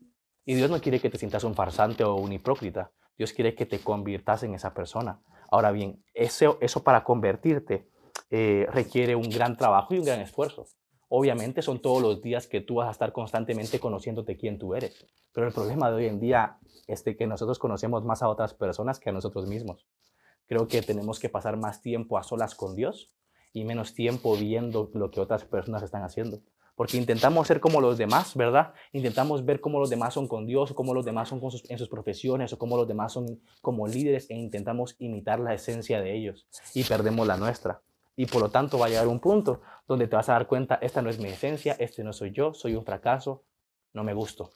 Y 0.46 0.56
Dios 0.56 0.70
no 0.70 0.82
quiere 0.82 1.00
que 1.00 1.10
te 1.10 1.20
sientas 1.20 1.44
un 1.44 1.54
farsante 1.54 2.04
o 2.04 2.16
un 2.16 2.34
hipócrita. 2.34 2.92
Dios 3.18 3.32
quiere 3.32 3.54
que 3.54 3.66
te 3.66 3.80
conviertas 3.80 4.44
en 4.44 4.56
esa 4.56 4.74
persona. 4.74 5.22
Ahora 5.52 5.72
bien, 5.72 6.04
eso, 6.14 6.58
eso 6.62 6.84
para 6.84 7.04
convertirte 7.04 7.88
eh, 8.32 8.66
requiere 8.72 9.16
un 9.16 9.30
gran 9.30 9.56
trabajo 9.56 9.94
y 9.94 10.00
un 10.00 10.06
gran 10.06 10.20
esfuerzo. 10.20 10.66
Obviamente 11.16 11.62
son 11.62 11.80
todos 11.80 12.02
los 12.02 12.24
días 12.24 12.48
que 12.48 12.60
tú 12.60 12.74
vas 12.74 12.88
a 12.88 12.92
estar 12.92 13.14
constantemente 13.14 13.80
conociéndote 13.80 14.36
quién 14.36 14.58
tú 14.58 14.74
eres. 14.74 15.06
Pero 15.32 15.46
el 15.46 15.54
problema 15.54 15.92
de 15.92 15.98
hoy 15.98 16.06
en 16.08 16.20
día 16.20 16.58
es 16.88 17.04
que 17.04 17.28
nosotros 17.28 17.60
conocemos 17.60 18.04
más 18.04 18.24
a 18.24 18.30
otras 18.30 18.56
personas 18.56 19.00
que 19.00 19.12
a 19.12 19.14
nosotros 19.14 19.46
mismos. 19.46 19.86
Creo 20.48 20.68
que 20.68 20.82
tenemos 20.82 21.20
que 21.20 21.30
pasar 21.30 21.56
más 21.56 21.84
tiempo 21.84 22.18
a 22.18 22.24
solas 22.24 22.56
con 22.56 22.76
Dios 22.76 23.12
y 23.54 23.64
menos 23.64 23.94
tiempo 23.94 24.36
viendo 24.36 24.90
lo 24.96 25.12
que 25.12 25.20
otras 25.20 25.46
personas 25.46 25.84
están 25.84 26.02
haciendo 26.02 26.42
porque 26.76 26.98
intentamos 26.98 27.46
ser 27.48 27.60
como 27.60 27.80
los 27.80 28.00
demás, 28.00 28.36
¿verdad? 28.36 28.74
Intentamos 28.94 29.46
ver 29.46 29.62
cómo 29.62 29.80
los 29.80 29.92
demás 29.92 30.16
son 30.16 30.28
con 30.28 30.48
Dios, 30.48 30.72
o 30.72 30.76
cómo 30.76 30.96
los 30.96 31.06
demás 31.06 31.30
son 31.30 31.40
en 31.70 31.78
sus 31.78 31.88
profesiones, 31.88 32.52
o 32.52 32.58
cómo 32.58 32.76
los 32.76 32.88
demás 32.88 33.14
son 33.14 33.40
como 33.62 33.88
líderes, 33.88 34.28
e 34.32 34.34
intentamos 34.34 34.96
imitar 34.98 35.40
la 35.40 35.54
esencia 35.54 36.02
de 36.02 36.18
ellos 36.18 36.48
y 36.74 36.84
perdemos 36.84 37.28
la 37.28 37.38
nuestra. 37.38 37.84
Y 38.16 38.26
por 38.28 38.42
lo 38.42 38.50
tanto 38.50 38.78
va 38.78 38.86
a 38.86 38.90
llegar 38.90 39.08
un 39.08 39.20
punto 39.20 39.62
donde 39.88 40.08
te 40.08 40.16
vas 40.16 40.30
a 40.30 40.34
dar 40.34 40.48
cuenta, 40.48 40.76
esta 40.76 41.02
no 41.02 41.10
es 41.10 41.20
mi 41.20 41.30
esencia, 41.30 41.76
este 41.80 42.04
no 42.04 42.14
soy 42.14 42.32
yo, 42.32 42.54
soy 42.54 42.76
un 42.76 42.86
fracaso, 42.86 43.44
no 43.94 44.04
me 44.04 44.14
gusto. 44.14 44.52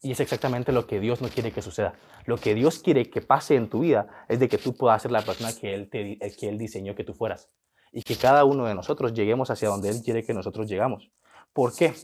Y 0.00 0.12
es 0.12 0.20
exactamente 0.20 0.72
lo 0.72 0.86
que 0.86 0.98
Dios 0.98 1.20
no 1.20 1.28
quiere 1.28 1.52
que 1.52 1.62
suceda. 1.62 1.94
Lo 2.26 2.36
que 2.36 2.54
Dios 2.54 2.80
quiere 2.80 3.08
que 3.08 3.22
pase 3.22 3.54
en 3.54 3.68
tu 3.68 3.80
vida 3.80 4.08
es 4.28 4.40
de 4.40 4.48
que 4.48 4.58
tú 4.58 4.74
puedas 4.74 5.00
ser 5.00 5.12
la 5.12 5.22
persona 5.22 5.52
que 5.52 5.74
Él, 5.74 5.88
te, 5.88 6.18
que 6.18 6.48
él 6.48 6.58
diseñó 6.58 6.94
que 6.96 7.04
tú 7.04 7.14
fueras 7.14 7.50
y 7.92 8.02
que 8.02 8.16
cada 8.16 8.44
uno 8.44 8.64
de 8.64 8.74
nosotros 8.74 9.12
lleguemos 9.12 9.50
hacia 9.50 9.68
donde 9.68 9.90
Él 9.90 10.02
quiere 10.02 10.24
que 10.24 10.34
nosotros 10.34 10.68
llegamos. 10.68 11.12
¿Por 11.52 11.74
qué? 11.76 11.94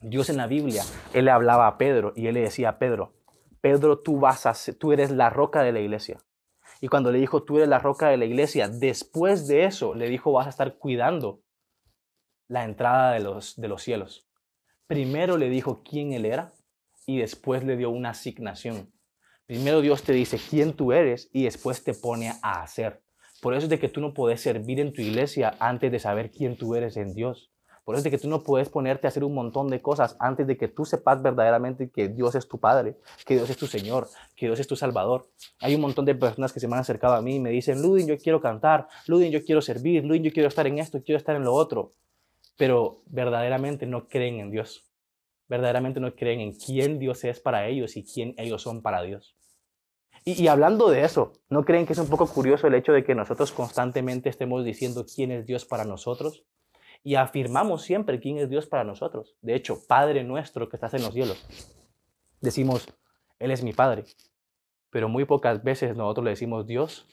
Dios 0.00 0.28
en 0.28 0.36
la 0.36 0.46
Biblia, 0.46 0.84
Él 1.14 1.24
le 1.24 1.30
hablaba 1.30 1.66
a 1.66 1.78
Pedro 1.78 2.12
y 2.14 2.26
Él 2.26 2.34
le 2.34 2.42
decía 2.42 2.68
a 2.68 2.78
Pedro, 2.78 3.14
Pedro, 3.60 3.98
tú, 3.98 4.20
vas 4.20 4.46
a 4.46 4.54
tú 4.74 4.92
eres 4.92 5.10
la 5.10 5.30
roca 5.30 5.62
de 5.62 5.72
la 5.72 5.80
iglesia. 5.80 6.20
Y 6.80 6.88
cuando 6.88 7.10
le 7.10 7.18
dijo, 7.18 7.42
tú 7.42 7.56
eres 7.56 7.68
la 7.68 7.78
roca 7.78 8.08
de 8.08 8.16
la 8.16 8.24
iglesia, 8.24 8.68
después 8.68 9.46
de 9.48 9.64
eso 9.64 9.94
le 9.94 10.08
dijo, 10.08 10.32
vas 10.32 10.46
a 10.46 10.50
estar 10.50 10.76
cuidando 10.76 11.40
la 12.48 12.64
entrada 12.64 13.12
de 13.12 13.20
los, 13.20 13.56
de 13.56 13.68
los 13.68 13.82
cielos. 13.82 14.28
Primero 14.86 15.36
le 15.36 15.48
dijo 15.48 15.82
quién 15.82 16.12
Él 16.12 16.26
era 16.26 16.52
y 17.06 17.18
después 17.18 17.64
le 17.64 17.76
dio 17.76 17.90
una 17.90 18.10
asignación. 18.10 18.92
Primero 19.46 19.80
Dios 19.80 20.02
te 20.02 20.12
dice 20.12 20.38
quién 20.38 20.74
tú 20.74 20.92
eres 20.92 21.30
y 21.32 21.44
después 21.44 21.82
te 21.82 21.94
pone 21.94 22.32
a 22.42 22.62
hacer. 22.62 23.02
Por 23.40 23.54
eso 23.54 23.64
es 23.64 23.70
de 23.70 23.78
que 23.78 23.88
tú 23.88 24.00
no 24.00 24.14
puedes 24.14 24.40
servir 24.40 24.80
en 24.80 24.92
tu 24.92 25.02
iglesia 25.02 25.56
antes 25.60 25.92
de 25.92 25.98
saber 25.98 26.30
quién 26.30 26.56
tú 26.56 26.74
eres 26.74 26.96
en 26.96 27.14
Dios. 27.14 27.50
Por 27.86 27.94
eso 27.94 28.08
es 28.08 28.10
que 28.10 28.18
tú 28.18 28.28
no 28.28 28.42
puedes 28.42 28.68
ponerte 28.68 29.06
a 29.06 29.10
hacer 29.10 29.22
un 29.22 29.32
montón 29.32 29.68
de 29.68 29.80
cosas 29.80 30.16
antes 30.18 30.44
de 30.48 30.56
que 30.56 30.66
tú 30.66 30.84
sepas 30.84 31.22
verdaderamente 31.22 31.88
que 31.88 32.08
Dios 32.08 32.34
es 32.34 32.48
tu 32.48 32.58
Padre, 32.58 32.96
que 33.24 33.36
Dios 33.36 33.48
es 33.48 33.56
tu 33.56 33.68
Señor, 33.68 34.08
que 34.34 34.46
Dios 34.46 34.58
es 34.58 34.66
tu 34.66 34.74
Salvador. 34.74 35.28
Hay 35.60 35.76
un 35.76 35.82
montón 35.82 36.04
de 36.04 36.16
personas 36.16 36.52
que 36.52 36.58
se 36.58 36.66
me 36.66 36.74
han 36.74 36.80
acercado 36.80 37.14
a 37.14 37.22
mí 37.22 37.36
y 37.36 37.38
me 37.38 37.50
dicen, 37.50 37.80
Ludin, 37.80 38.08
yo 38.08 38.18
quiero 38.18 38.40
cantar, 38.40 38.88
Ludin, 39.06 39.30
yo 39.30 39.44
quiero 39.44 39.62
servir, 39.62 40.04
Ludin, 40.04 40.24
yo 40.24 40.32
quiero 40.32 40.48
estar 40.48 40.66
en 40.66 40.80
esto, 40.80 41.00
quiero 41.00 41.16
estar 41.16 41.36
en 41.36 41.44
lo 41.44 41.54
otro. 41.54 41.92
Pero 42.56 43.02
verdaderamente 43.06 43.86
no 43.86 44.08
creen 44.08 44.40
en 44.40 44.50
Dios. 44.50 44.84
Verdaderamente 45.46 46.00
no 46.00 46.12
creen 46.12 46.40
en 46.40 46.54
quién 46.54 46.98
Dios 46.98 47.22
es 47.22 47.38
para 47.38 47.68
ellos 47.68 47.96
y 47.96 48.02
quién 48.02 48.34
ellos 48.36 48.62
son 48.62 48.82
para 48.82 49.02
Dios. 49.02 49.36
Y, 50.24 50.42
y, 50.42 50.48
hablando 50.48 50.90
de 50.90 51.04
eso, 51.04 51.34
¿no 51.50 51.64
creen 51.64 51.86
que 51.86 51.92
es 51.92 52.00
un 52.00 52.08
poco 52.08 52.26
curioso 52.26 52.66
el 52.66 52.74
hecho 52.74 52.90
de 52.90 53.04
que 53.04 53.14
nosotros 53.14 53.52
constantemente 53.52 54.28
estemos 54.28 54.64
diciendo 54.64 55.06
quién 55.06 55.30
es 55.30 55.46
Dios 55.46 55.64
para 55.66 55.84
nosotros? 55.84 56.42
Y 57.06 57.14
afirmamos 57.14 57.82
siempre 57.82 58.18
quién 58.18 58.36
es 58.38 58.50
Dios 58.50 58.66
para 58.66 58.82
nosotros. 58.82 59.36
De 59.40 59.54
hecho, 59.54 59.78
Padre 59.86 60.24
nuestro 60.24 60.68
que 60.68 60.74
estás 60.74 60.92
en 60.94 61.02
los 61.02 61.14
cielos. 61.14 61.46
Decimos, 62.40 62.88
Él 63.38 63.52
es 63.52 63.62
mi 63.62 63.72
Padre. 63.72 64.06
Pero 64.90 65.08
muy 65.08 65.24
pocas 65.24 65.62
veces 65.62 65.96
nosotros 65.96 66.24
le 66.24 66.30
decimos, 66.30 66.66
Dios, 66.66 67.06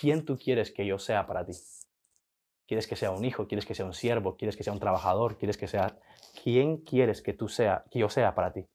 ¿quién 0.00 0.24
tú 0.24 0.38
quieres 0.38 0.70
que 0.70 0.86
yo 0.86 1.00
sea 1.00 1.26
para 1.26 1.44
ti? 1.44 1.54
¿Quieres 2.68 2.86
que 2.86 2.94
sea 2.94 3.10
un 3.10 3.24
hijo? 3.24 3.48
¿Quieres 3.48 3.66
que 3.66 3.74
sea 3.74 3.84
un 3.84 3.94
siervo? 3.94 4.36
¿Quieres 4.36 4.56
que 4.56 4.62
sea 4.62 4.72
un 4.72 4.78
trabajador? 4.78 5.38
¿Quieres 5.38 5.56
que 5.56 5.66
sea... 5.66 5.98
¿Quién 6.44 6.76
quieres 6.76 7.20
que 7.20 7.32
tú 7.32 7.48
sea, 7.48 7.84
que 7.90 7.98
yo 7.98 8.08
sea 8.08 8.36
para 8.36 8.52
ti? 8.52 8.68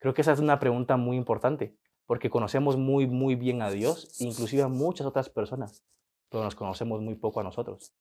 Creo 0.00 0.12
que 0.12 0.22
esa 0.22 0.32
es 0.32 0.40
una 0.40 0.58
pregunta 0.58 0.96
muy 0.96 1.16
importante, 1.16 1.76
porque 2.04 2.30
conocemos 2.30 2.76
muy, 2.76 3.06
muy 3.06 3.36
bien 3.36 3.62
a 3.62 3.70
Dios, 3.70 4.20
inclusive 4.20 4.62
a 4.62 4.68
muchas 4.68 5.06
otras 5.06 5.28
personas, 5.28 5.84
pero 6.30 6.42
nos 6.42 6.56
conocemos 6.56 7.00
muy 7.00 7.14
poco 7.14 7.38
a 7.38 7.44
nosotros. 7.44 7.94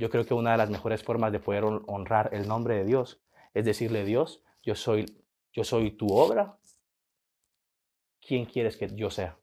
Yo 0.00 0.08
creo 0.08 0.24
que 0.24 0.32
una 0.32 0.52
de 0.52 0.56
las 0.56 0.70
mejores 0.70 1.02
formas 1.02 1.30
de 1.30 1.40
poder 1.40 1.62
honrar 1.62 2.30
el 2.32 2.48
nombre 2.48 2.74
de 2.74 2.86
Dios 2.86 3.20
es 3.52 3.66
decirle, 3.66 4.06
Dios, 4.06 4.42
yo 4.62 4.74
soy, 4.74 5.04
yo 5.52 5.62
soy 5.62 5.90
tu 5.90 6.06
obra. 6.14 6.58
¿Quién 8.26 8.46
quieres 8.46 8.78
que 8.78 8.88
yo 8.96 9.10
sea? 9.10 9.38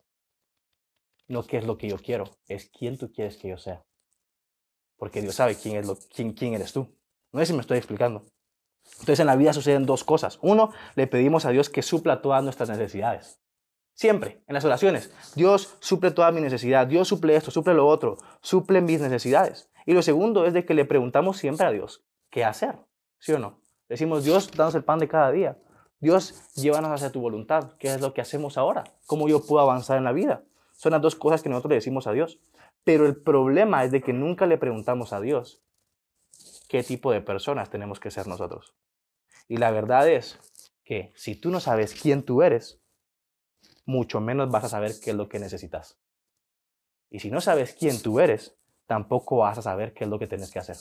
No 1.28 1.44
qué 1.44 1.58
es 1.58 1.64
lo 1.68 1.78
que 1.78 1.88
yo 1.88 2.00
quiero, 2.00 2.40
es 2.48 2.72
quién 2.72 2.98
tú 2.98 3.12
quieres 3.12 3.38
que 3.38 3.50
yo 3.50 3.60
sea. 3.60 3.86
Porque 4.96 5.22
Dios 5.22 5.36
sabe 5.36 5.56
quién, 5.56 5.76
es 5.76 6.08
quién, 6.08 6.34
quién 6.34 6.56
eres 6.56 6.74
tú. 6.74 6.92
No 7.32 7.40
sé 7.40 7.46
si 7.46 7.54
me 7.54 7.62
estoy 7.62 7.78
explicando. 7.78 8.26
Entonces 8.94 9.20
en 9.20 9.28
la 9.28 9.36
vida 9.36 9.54
suceden 9.54 9.86
dos 9.86 10.04
cosas. 10.04 10.40
Uno, 10.42 10.72
le 10.96 11.06
pedimos 11.06 11.46
a 11.46 11.52
Dios 11.52 11.70
que 11.70 11.84
supla 11.84 12.24
todas 12.24 12.44
nuestras 12.44 12.70
necesidades. 12.70 13.40
Siempre, 13.94 14.44
en 14.48 14.56
las 14.56 14.66
oraciones. 14.66 15.12
Dios 15.36 15.76
suple 15.82 16.10
toda 16.10 16.32
mi 16.32 16.42
necesidad. 16.42 16.88
Dios 16.88 17.08
suple 17.08 17.36
esto, 17.36 17.52
suple 17.52 17.76
lo 17.76 17.86
otro. 17.86 18.18
Suple 18.42 18.82
mis 18.82 19.02
necesidades. 19.02 19.70
Y 19.88 19.94
lo 19.94 20.02
segundo 20.02 20.46
es 20.46 20.54
de 20.54 20.66
que 20.66 20.74
le 20.74 20.84
preguntamos 20.84 21.38
siempre 21.38 21.66
a 21.66 21.72
Dios, 21.72 22.04
¿qué 22.30 22.44
hacer? 22.44 22.76
¿Sí 23.20 23.32
o 23.32 23.40
no? 23.40 23.62
Decimos, 23.88 24.26
Dios, 24.26 24.52
danos 24.52 24.76
el 24.76 24.84
pan 24.84 25.00
de 25.00 25.08
cada 25.08 25.32
día. 25.32 25.58
Dios, 26.02 26.44
llévanos 26.56 26.92
hacia 26.92 27.10
tu 27.10 27.22
voluntad. 27.22 27.72
¿Qué 27.80 27.88
es 27.88 28.02
lo 28.02 28.14
que 28.14 28.20
hacemos 28.20 28.58
ahora? 28.58 28.84
¿Cómo 29.06 29.30
yo 29.30 29.46
puedo 29.46 29.62
avanzar 29.62 29.98
en 29.98 30.04
la 30.04 30.12
vida? 30.12 30.44
Son 30.74 30.92
las 30.92 31.02
dos 31.02 31.16
cosas 31.16 31.42
que 31.42 31.48
nosotros 31.48 31.70
le 31.70 31.76
decimos 31.76 32.06
a 32.06 32.12
Dios. 32.12 32.38
Pero 32.84 33.06
el 33.06 33.16
problema 33.16 33.86
es 33.86 33.92
de 33.92 34.02
que 34.02 34.12
nunca 34.12 34.46
le 34.46 34.58
preguntamos 34.58 35.14
a 35.14 35.22
Dios 35.22 35.64
qué 36.68 36.84
tipo 36.84 37.14
de 37.14 37.22
personas 37.22 37.70
tenemos 37.70 38.02
que 38.02 38.12
ser 38.12 38.28
nosotros. 38.28 38.76
Y 39.48 39.56
la 39.56 39.72
verdad 39.72 40.10
es 40.10 40.38
que 40.84 41.14
si 41.16 41.36
tú 41.36 41.50
no 41.50 41.62
sabes 41.62 41.94
quién 41.94 42.24
tú 42.24 42.42
eres, 42.42 42.82
mucho 43.86 44.20
menos 44.20 44.52
vas 44.52 44.66
a 44.66 44.70
saber 44.70 44.92
qué 45.02 45.12
es 45.12 45.16
lo 45.16 45.30
que 45.30 45.40
necesitas. 45.40 45.98
Y 47.10 47.22
si 47.22 47.32
no 47.32 47.40
sabes 47.40 47.74
quién 47.74 48.02
tú 48.02 48.20
eres, 48.20 48.58
tampoco 48.88 49.38
vas 49.38 49.58
a 49.58 49.62
saber 49.62 49.94
qué 49.94 50.06
es 50.06 50.10
lo 50.10 50.18
que 50.18 50.28
tienes 50.28 50.52
que 50.52 50.60
hacer. 50.60 50.78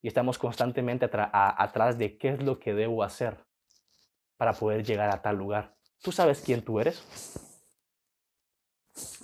Y 0.00 0.08
estamos 0.08 0.38
constantemente 0.38 1.10
atrás 1.10 1.98
de 1.98 2.16
qué 2.16 2.28
es 2.28 2.42
lo 2.42 2.60
que 2.60 2.74
debo 2.74 3.02
hacer 3.02 3.44
para 4.36 4.52
poder 4.52 4.84
llegar 4.84 5.10
a 5.10 5.20
tal 5.20 5.36
lugar. 5.36 5.74
¿Tú 6.00 6.12
sabes 6.12 6.40
quién 6.40 6.62
tú 6.62 6.78
eres? 6.78 7.02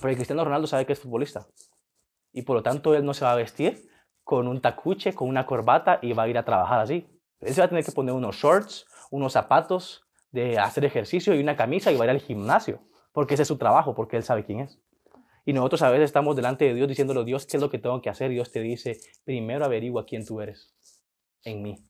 Porque 0.00 0.16
Cristiano 0.16 0.44
Ronaldo 0.44 0.66
sabe 0.66 0.86
que 0.86 0.94
es 0.94 1.00
futbolista. 1.00 1.46
Y 2.32 2.42
por 2.42 2.56
lo 2.56 2.62
tanto 2.62 2.94
él 2.94 3.04
no 3.04 3.14
se 3.14 3.24
va 3.24 3.32
a 3.32 3.36
vestir 3.36 3.88
con 4.24 4.48
un 4.48 4.60
tacuche, 4.60 5.14
con 5.14 5.28
una 5.28 5.46
corbata 5.46 6.00
y 6.02 6.12
va 6.12 6.24
a 6.24 6.28
ir 6.28 6.38
a 6.38 6.44
trabajar 6.44 6.80
así. 6.80 7.06
Él 7.40 7.54
se 7.54 7.60
va 7.60 7.66
a 7.66 7.68
tener 7.68 7.84
que 7.84 7.92
poner 7.92 8.14
unos 8.14 8.36
shorts, 8.36 8.86
unos 9.10 9.32
zapatos 9.32 10.04
de 10.32 10.58
hacer 10.58 10.84
ejercicio 10.84 11.34
y 11.34 11.40
una 11.40 11.56
camisa 11.56 11.92
y 11.92 11.96
va 11.96 12.04
a 12.04 12.06
ir 12.06 12.10
al 12.10 12.20
gimnasio. 12.20 12.80
Porque 13.12 13.34
ese 13.34 13.42
es 13.42 13.48
su 13.48 13.58
trabajo, 13.58 13.94
porque 13.94 14.16
él 14.16 14.24
sabe 14.24 14.44
quién 14.44 14.60
es. 14.60 14.80
Y 15.44 15.52
nosotros 15.52 15.82
a 15.82 15.90
veces 15.90 16.06
estamos 16.06 16.36
delante 16.36 16.64
de 16.64 16.74
Dios 16.74 16.88
diciéndole, 16.88 17.24
Dios, 17.24 17.46
¿qué 17.46 17.58
es 17.58 17.62
lo 17.62 17.70
que 17.70 17.78
tengo 17.78 18.00
que 18.00 18.10
hacer? 18.10 18.30
Dios 18.30 18.50
te 18.50 18.60
dice, 18.60 18.98
primero 19.24 19.64
averigua 19.64 20.06
quién 20.06 20.24
tú 20.24 20.40
eres 20.40 20.74
en 21.44 21.62
mí. 21.62 21.84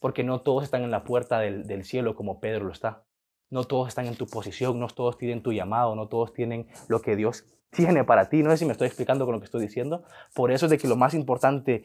Porque 0.00 0.22
no 0.22 0.42
todos 0.42 0.64
están 0.64 0.82
en 0.82 0.90
la 0.90 1.04
puerta 1.04 1.40
del, 1.40 1.66
del 1.66 1.84
cielo 1.84 2.14
como 2.14 2.38
Pedro 2.38 2.66
lo 2.66 2.72
está. 2.72 3.04
No 3.50 3.64
todos 3.64 3.88
están 3.88 4.06
en 4.06 4.16
tu 4.16 4.26
posición, 4.26 4.78
no 4.78 4.88
todos 4.88 5.18
tienen 5.18 5.42
tu 5.42 5.52
llamado, 5.52 5.94
no 5.94 6.08
todos 6.08 6.32
tienen 6.32 6.68
lo 6.88 7.00
que 7.00 7.16
Dios 7.16 7.44
tiene 7.70 8.04
para 8.04 8.28
ti. 8.28 8.42
No 8.42 8.50
sé 8.50 8.58
si 8.58 8.64
me 8.66 8.72
estoy 8.72 8.86
explicando 8.86 9.24
con 9.24 9.34
lo 9.34 9.40
que 9.40 9.46
estoy 9.46 9.62
diciendo. 9.62 10.04
Por 10.34 10.52
eso 10.52 10.66
es 10.66 10.70
de 10.70 10.78
que 10.78 10.88
lo 10.88 10.96
más 10.96 11.14
importante 11.14 11.84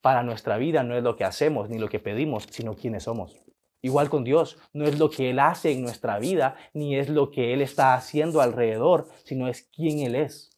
para 0.00 0.22
nuestra 0.22 0.56
vida 0.56 0.82
no 0.82 0.96
es 0.96 1.02
lo 1.02 1.16
que 1.16 1.24
hacemos 1.24 1.68
ni 1.68 1.78
lo 1.78 1.88
que 1.88 2.00
pedimos, 2.00 2.46
sino 2.50 2.74
quiénes 2.74 3.04
somos. 3.04 3.36
Igual 3.82 4.10
con 4.10 4.24
Dios, 4.24 4.58
no 4.72 4.84
es 4.84 4.98
lo 4.98 5.10
que 5.10 5.30
Él 5.30 5.38
hace 5.38 5.72
en 5.72 5.82
nuestra 5.82 6.18
vida, 6.18 6.56
ni 6.74 6.96
es 6.96 7.08
lo 7.08 7.30
que 7.30 7.54
Él 7.54 7.62
está 7.62 7.94
haciendo 7.94 8.40
alrededor, 8.40 9.08
sino 9.24 9.48
es 9.48 9.68
quién 9.74 10.00
Él 10.00 10.14
es. 10.14 10.50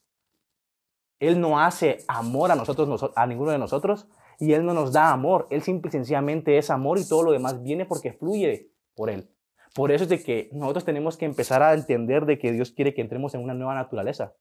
Él 1.20 1.40
no 1.40 1.60
hace 1.60 1.98
amor 2.08 2.50
a 2.50 2.56
nosotros, 2.56 3.12
a 3.14 3.26
ninguno 3.26 3.52
de 3.52 3.58
nosotros, 3.58 4.08
y 4.40 4.54
Él 4.54 4.66
no 4.66 4.74
nos 4.74 4.92
da 4.92 5.12
amor. 5.12 5.46
Él 5.50 5.62
simple 5.62 5.88
y 5.88 5.92
sencillamente 5.92 6.58
es 6.58 6.68
amor 6.68 6.98
y 6.98 7.08
todo 7.08 7.22
lo 7.22 7.30
demás 7.30 7.62
viene 7.62 7.86
porque 7.86 8.12
fluye 8.12 8.72
por 8.96 9.08
Él. 9.08 9.30
Por 9.72 9.92
eso 9.92 10.02
es 10.04 10.10
de 10.10 10.22
que 10.22 10.50
nosotros 10.52 10.84
tenemos 10.84 11.16
que 11.16 11.24
empezar 11.24 11.62
a 11.62 11.74
entender 11.74 12.26
de 12.26 12.38
que 12.40 12.50
Dios 12.50 12.72
quiere 12.72 12.92
que 12.92 13.00
entremos 13.00 13.34
en 13.34 13.42
una 13.42 13.54
nueva 13.54 13.74
naturaleza 13.74 14.34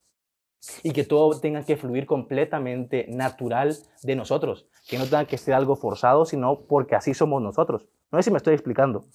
y 0.82 0.92
que 0.92 1.04
todo 1.04 1.40
tenga 1.40 1.64
que 1.64 1.76
fluir 1.76 2.06
completamente 2.06 3.06
natural 3.08 3.76
de 4.02 4.16
nosotros, 4.16 4.66
que 4.88 4.98
no 4.98 5.04
tenga 5.04 5.24
que 5.24 5.38
ser 5.38 5.54
algo 5.54 5.76
forzado, 5.76 6.24
sino 6.24 6.62
porque 6.66 6.96
así 6.96 7.14
somos 7.14 7.40
nosotros. 7.40 7.86
No 8.12 8.18
sé 8.18 8.24
si 8.24 8.30
me 8.30 8.36
estoy 8.36 8.52
explicando. 8.52 9.06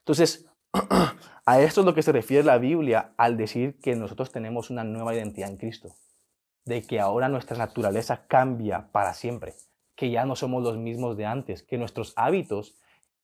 Entonces, 0.00 0.46
a 1.46 1.60
esto 1.60 1.80
es 1.80 1.86
lo 1.86 1.94
que 1.94 2.02
se 2.02 2.10
refiere 2.10 2.42
la 2.42 2.58
Biblia 2.58 3.14
al 3.16 3.36
decir 3.36 3.78
que 3.80 3.94
nosotros 3.94 4.32
tenemos 4.32 4.70
una 4.70 4.82
nueva 4.82 5.14
identidad 5.14 5.48
en 5.48 5.56
Cristo, 5.56 5.94
de 6.64 6.82
que 6.82 6.98
ahora 6.98 7.28
nuestra 7.28 7.56
naturaleza 7.56 8.26
cambia 8.26 8.88
para 8.90 9.14
siempre, 9.14 9.54
que 9.94 10.10
ya 10.10 10.26
no 10.26 10.34
somos 10.34 10.64
los 10.64 10.76
mismos 10.76 11.16
de 11.16 11.26
antes, 11.26 11.62
que 11.62 11.78
nuestros 11.78 12.12
hábitos 12.16 12.74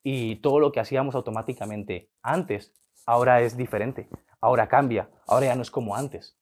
y 0.01 0.37
todo 0.37 0.59
lo 0.59 0.71
que 0.71 0.79
hacíamos 0.79 1.13
automáticamente 1.13 2.09
antes, 2.23 2.73
ahora 3.05 3.41
es 3.41 3.57
diferente, 3.57 4.07
ahora 4.39 4.69
cambia, 4.69 5.09
ahora 5.27 5.47
ya 5.47 5.55
no 5.55 5.61
es 5.61 5.71
como 5.71 5.95
antes. 5.95 6.37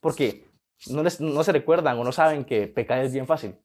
Porque 0.00 0.46
no, 0.88 1.02
no 1.02 1.44
se 1.44 1.52
recuerdan 1.52 1.98
o 1.98 2.04
no 2.04 2.12
saben 2.12 2.44
que 2.44 2.68
pecar 2.68 3.00
es 3.00 3.12
bien 3.12 3.26
fácil. 3.26 3.56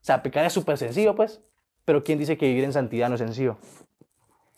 O 0.00 0.04
sea, 0.06 0.22
pecar 0.22 0.46
es 0.46 0.52
súper 0.54 0.78
sencillo, 0.78 1.14
pues. 1.14 1.42
Pero 1.86 2.02
¿quién 2.02 2.18
dice 2.18 2.36
que 2.36 2.48
vivir 2.48 2.64
en 2.64 2.72
santidad 2.72 3.08
no 3.08 3.14
es 3.14 3.20
sencillo? 3.20 3.58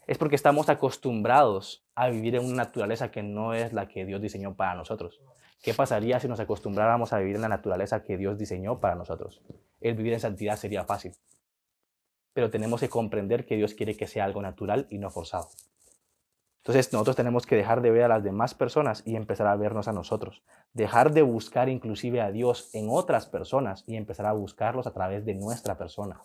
Es 0.06 0.16
porque 0.16 0.35
estamos 0.35 0.70
acostumbrados 0.70 1.85
a 1.94 2.08
vivir 2.08 2.35
en 2.35 2.44
una 2.47 2.56
naturaleza 2.56 3.11
que 3.11 3.23
no 3.23 3.52
es 3.52 3.75
la 3.75 3.87
que 3.87 4.06
Dios 4.06 4.23
diseñó 4.23 4.56
para 4.56 4.75
nosotros. 4.75 5.20
¿Qué 5.62 5.75
pasaría 5.75 6.18
si 6.20 6.26
nos 6.26 6.40
acostumbráramos 6.40 7.12
a 7.12 7.18
vivir 7.18 7.37
en 7.37 7.42
la 7.42 7.50
naturaleza 7.50 8.02
que 8.02 8.16
Dios 8.16 8.38
diseñó 8.38 8.80
para 8.80 8.94
nosotros? 8.94 9.42
El 9.82 9.94
vivir 9.94 10.14
en 10.14 10.20
santidad 10.20 10.56
sería 10.56 10.85
fácil. 10.85 11.12
Pero 12.32 12.49
tenemos 12.49 12.80
que 12.80 12.88
comprender 12.88 13.44
que 13.44 13.56
Dios 13.56 13.75
quiere 13.75 13.94
que 13.94 14.06
sea 14.06 14.25
algo 14.25 14.40
natural 14.40 14.87
y 14.88 14.97
no 14.97 15.11
forzado. 15.11 15.49
Entonces 16.62 16.90
nosotros 16.94 17.16
tenemos 17.16 17.44
que 17.44 17.56
dejar 17.56 17.82
de 17.82 17.90
ver 17.90 18.04
a 18.04 18.08
las 18.08 18.25
demás 18.25 18.54
personas 18.54 19.02
y 19.04 19.16
empezar 19.16 19.49
a 19.49 19.56
vernos 19.56 19.87
a 19.87 19.92
nosotros. 19.92 20.42
Dejar 20.73 21.12
de 21.12 21.20
buscar 21.20 21.68
inclusive 21.68 22.23
a 22.23 22.30
Dios 22.32 22.75
en 22.75 22.87
otras 22.88 23.26
personas 23.26 23.85
y 23.87 23.97
empezar 23.97 24.25
a 24.25 24.32
buscarlos 24.32 24.87
a 24.87 24.94
través 24.94 25.26
de 25.26 25.35
nuestra 25.35 25.76
persona. 25.76 26.23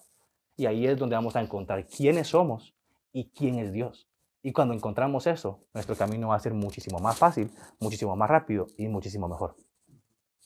Y 0.55 0.65
ahí 0.65 0.86
es 0.86 0.98
donde 0.98 1.15
vamos 1.15 1.36
a 1.36 1.41
encontrar 1.41 1.86
quiénes 1.86 2.27
somos 2.27 2.74
y 3.12 3.29
quién 3.29 3.60
es 3.60 3.72
Dios. 3.72 4.07
Y 4.41 4.51
cuando 4.51 4.74
encontramos 4.74 5.25
eso, 5.27 5.62
nuestro 5.74 5.95
camino 5.95 6.29
va 6.29 6.36
a 6.36 6.39
ser 6.39 6.53
muchísimo 6.53 7.00
más 7.00 7.17
fácil, 7.17 7.51
muchísimo 7.79 8.15
más 8.15 8.29
rápido 8.29 8.67
y 8.77 8.88
muchísimo 8.88 9.27
mejor. 9.27 9.55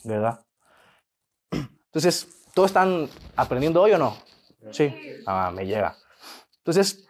¿Verdad? 0.03 0.45
Entonces, 1.51 2.27
¿todos 2.53 2.69
están 2.69 3.07
aprendiendo 3.35 3.81
hoy 3.81 3.93
o 3.93 3.97
no? 3.97 4.15
Sí. 4.71 4.93
Ah, 5.25 5.51
me 5.53 5.65
llega. 5.65 5.95
Entonces, 6.59 7.07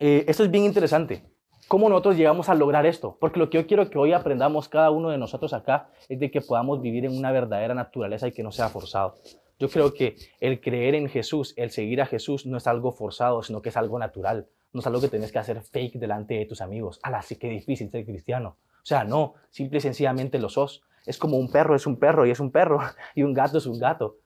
eh, 0.00 0.24
esto 0.26 0.42
es 0.42 0.50
bien 0.50 0.64
interesante 0.64 1.32
¿Cómo 1.72 1.88
nosotros 1.88 2.18
llegamos 2.18 2.50
a 2.50 2.54
lograr 2.54 2.84
esto? 2.84 3.16
Porque 3.18 3.38
lo 3.38 3.48
que 3.48 3.56
yo 3.56 3.66
quiero 3.66 3.88
que 3.88 3.96
hoy 3.96 4.12
aprendamos 4.12 4.68
cada 4.68 4.90
uno 4.90 5.08
de 5.08 5.16
nosotros 5.16 5.54
acá 5.54 5.88
es 6.06 6.20
de 6.20 6.30
que 6.30 6.42
podamos 6.42 6.82
vivir 6.82 7.06
en 7.06 7.16
una 7.16 7.32
verdadera 7.32 7.74
naturaleza 7.74 8.28
y 8.28 8.32
que 8.32 8.42
no 8.42 8.52
sea 8.52 8.68
forzado. 8.68 9.14
Yo 9.62 9.68
creo 9.68 9.94
que 9.94 10.16
el 10.40 10.60
creer 10.60 10.96
en 10.96 11.08
Jesús, 11.08 11.54
el 11.56 11.70
seguir 11.70 12.02
a 12.02 12.06
Jesús 12.06 12.46
no 12.46 12.56
es 12.56 12.66
algo 12.66 12.90
forzado, 12.90 13.44
sino 13.44 13.62
que 13.62 13.68
es 13.68 13.76
algo 13.76 13.96
natural. 13.96 14.48
No 14.72 14.80
es 14.80 14.86
algo 14.88 15.00
que 15.00 15.06
tienes 15.06 15.30
que 15.30 15.38
hacer 15.38 15.62
fake 15.62 16.00
delante 16.00 16.34
de 16.34 16.46
tus 16.46 16.60
amigos. 16.60 16.98
¡Hala, 17.00 17.22
sí 17.22 17.36
que 17.36 17.48
difícil 17.48 17.88
ser 17.88 18.04
cristiano! 18.04 18.56
O 18.72 18.84
sea, 18.84 19.04
no, 19.04 19.34
simple 19.50 19.78
y 19.78 19.80
sencillamente 19.80 20.40
lo 20.40 20.48
sos. 20.48 20.82
Es 21.06 21.16
como 21.16 21.36
un 21.36 21.48
perro 21.48 21.76
es 21.76 21.86
un 21.86 21.96
perro 21.96 22.26
y 22.26 22.32
es 22.32 22.40
un 22.40 22.50
perro, 22.50 22.80
y 23.14 23.22
un 23.22 23.34
gato 23.34 23.58
es 23.58 23.66
un 23.66 23.78
gato. 23.78 24.16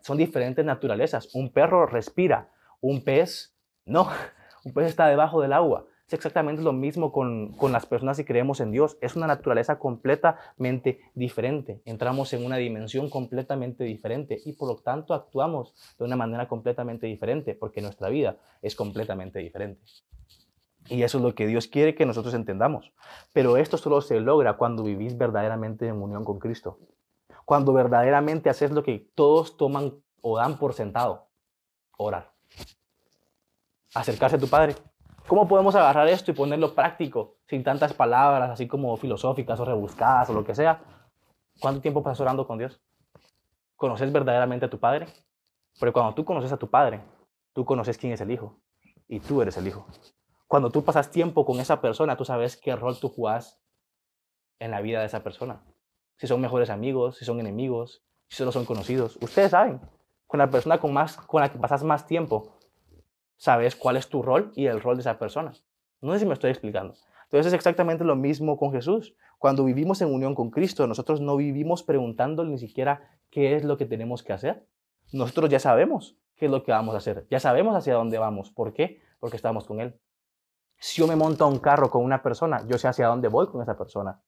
son 0.00 0.16
diferentes 0.16 0.64
naturalezas. 0.64 1.28
Un 1.34 1.52
perro 1.52 1.84
respira, 1.84 2.48
un 2.80 3.04
pez 3.04 3.54
no, 3.84 4.08
un 4.64 4.72
pez 4.72 4.86
está 4.86 5.08
debajo 5.08 5.42
del 5.42 5.52
agua. 5.52 5.84
Es 6.10 6.14
exactamente 6.14 6.60
lo 6.60 6.72
mismo 6.72 7.12
con, 7.12 7.52
con, 7.52 7.70
las 7.70 7.86
personas 7.86 8.16
que 8.16 8.24
creemos 8.24 8.58
en 8.58 8.72
Dios. 8.72 8.98
Es 9.00 9.14
una 9.14 9.28
naturaleza 9.28 9.78
completamente 9.78 10.98
diferente. 11.14 11.82
Entramos 11.84 12.32
en 12.32 12.44
una 12.44 12.56
dimensión 12.56 13.08
completamente 13.08 13.84
diferente 13.84 14.36
y 14.44 14.54
por 14.54 14.66
lo 14.66 14.76
tanto 14.78 15.14
actuamos 15.14 15.72
de 16.00 16.04
una 16.04 16.16
manera 16.16 16.48
completamente 16.48 17.06
diferente 17.06 17.54
porque 17.54 17.80
nuestra 17.80 18.08
vida 18.08 18.38
es 18.60 18.74
completamente 18.74 19.38
diferente. 19.38 19.82
Y 20.88 21.04
eso 21.04 21.18
es 21.18 21.22
lo 21.22 21.32
que 21.32 21.46
Dios 21.46 21.68
quiere 21.68 21.94
que 21.94 22.06
nosotros 22.06 22.34
entendamos. 22.34 22.92
Pero 23.32 23.56
esto 23.56 23.76
solo 23.76 24.00
se 24.00 24.18
logra 24.18 24.56
cuando 24.56 24.82
vivís 24.82 25.16
verdaderamente 25.16 25.86
en 25.86 26.02
unión 26.02 26.24
con 26.24 26.40
Cristo. 26.40 26.80
Cuando 27.44 27.72
verdaderamente 27.72 28.50
haces 28.50 28.72
lo 28.72 28.82
que 28.82 29.06
todos 29.14 29.56
toman 29.56 30.02
o 30.22 30.38
dan 30.38 30.58
por 30.58 30.74
sentado. 30.74 31.28
Orar. 31.96 32.32
Acercarse 33.94 34.34
a 34.34 34.40
tu 34.40 34.48
Padre. 34.48 34.74
¿Cómo 35.30 35.46
podemos 35.46 35.76
agarrar 35.76 36.08
esto 36.08 36.32
y 36.32 36.34
ponerlo 36.34 36.74
práctico, 36.74 37.36
sin 37.46 37.62
tantas 37.62 37.94
palabras, 37.94 38.50
así 38.50 38.66
como 38.66 38.96
filosóficas 38.96 39.60
o 39.60 39.64
rebuscadas 39.64 40.28
o 40.28 40.32
lo 40.32 40.42
que 40.42 40.56
sea? 40.56 40.82
¿Cuánto 41.60 41.80
tiempo 41.80 42.02
pasas 42.02 42.22
orando 42.22 42.48
con 42.48 42.58
Dios? 42.58 42.82
¿Conoces 43.76 44.10
verdaderamente 44.10 44.66
a 44.66 44.70
tu 44.70 44.80
Padre? 44.80 45.06
Pero 45.78 45.92
cuando 45.92 46.16
tú 46.16 46.24
conoces 46.24 46.50
a 46.50 46.56
tu 46.56 46.68
Padre, 46.68 47.00
tú 47.52 47.64
conoces 47.64 47.96
quién 47.96 48.12
es 48.12 48.20
el 48.20 48.32
Hijo 48.32 48.60
y 49.06 49.20
tú 49.20 49.40
eres 49.40 49.56
el 49.56 49.68
Hijo. 49.68 49.86
Cuando 50.48 50.68
tú 50.68 50.82
pasas 50.82 51.12
tiempo 51.12 51.46
con 51.46 51.60
esa 51.60 51.80
persona, 51.80 52.16
tú 52.16 52.24
sabes 52.24 52.56
qué 52.56 52.74
rol 52.74 52.98
tú 52.98 53.08
jugás 53.08 53.62
en 54.58 54.72
la 54.72 54.80
vida 54.80 54.98
de 54.98 55.06
esa 55.06 55.22
persona. 55.22 55.62
Si 56.18 56.26
son 56.26 56.40
mejores 56.40 56.70
amigos, 56.70 57.18
si 57.18 57.24
son 57.24 57.38
enemigos, 57.38 58.02
si 58.28 58.38
solo 58.38 58.50
son 58.50 58.64
conocidos. 58.64 59.16
Ustedes 59.22 59.52
saben, 59.52 59.80
con 60.26 60.38
la 60.38 60.50
persona 60.50 60.78
con, 60.78 60.92
más, 60.92 61.18
con 61.18 61.40
la 61.40 61.52
que 61.52 61.58
pasas 61.60 61.84
más 61.84 62.04
tiempo, 62.04 62.58
sabes 63.40 63.74
cuál 63.74 63.96
es 63.96 64.08
tu 64.08 64.20
rol 64.22 64.52
y 64.54 64.66
el 64.66 64.82
rol 64.82 64.96
de 64.96 65.00
esa 65.00 65.18
persona. 65.18 65.54
No 66.02 66.12
sé 66.12 66.18
si 66.18 66.26
me 66.26 66.34
estoy 66.34 66.50
explicando. 66.50 66.94
Entonces 67.24 67.46
es 67.46 67.52
exactamente 67.54 68.04
lo 68.04 68.14
mismo 68.14 68.58
con 68.58 68.70
Jesús. 68.70 69.14
Cuando 69.38 69.64
vivimos 69.64 70.02
en 70.02 70.12
unión 70.12 70.34
con 70.34 70.50
Cristo, 70.50 70.86
nosotros 70.86 71.22
no 71.22 71.36
vivimos 71.38 71.82
preguntándole 71.82 72.50
ni 72.50 72.58
siquiera 72.58 73.08
qué 73.30 73.56
es 73.56 73.64
lo 73.64 73.78
que 73.78 73.86
tenemos 73.86 74.22
que 74.22 74.34
hacer. 74.34 74.66
Nosotros 75.12 75.48
ya 75.48 75.58
sabemos 75.58 76.18
qué 76.36 76.46
es 76.46 76.50
lo 76.50 76.62
que 76.62 76.72
vamos 76.72 76.94
a 76.94 76.98
hacer. 76.98 77.26
Ya 77.30 77.40
sabemos 77.40 77.74
hacia 77.74 77.94
dónde 77.94 78.18
vamos. 78.18 78.50
¿Por 78.50 78.74
qué? 78.74 79.00
Porque 79.20 79.36
estamos 79.36 79.64
con 79.64 79.80
Él. 79.80 79.98
Si 80.78 81.00
yo 81.00 81.08
me 81.08 81.16
monto 81.16 81.44
a 81.44 81.48
un 81.48 81.60
carro 81.60 81.90
con 81.90 82.04
una 82.04 82.22
persona, 82.22 82.62
yo 82.68 82.76
sé 82.76 82.88
hacia 82.88 83.06
dónde 83.06 83.28
voy 83.28 83.46
con 83.46 83.62
esa 83.62 83.78
persona. 83.78 84.20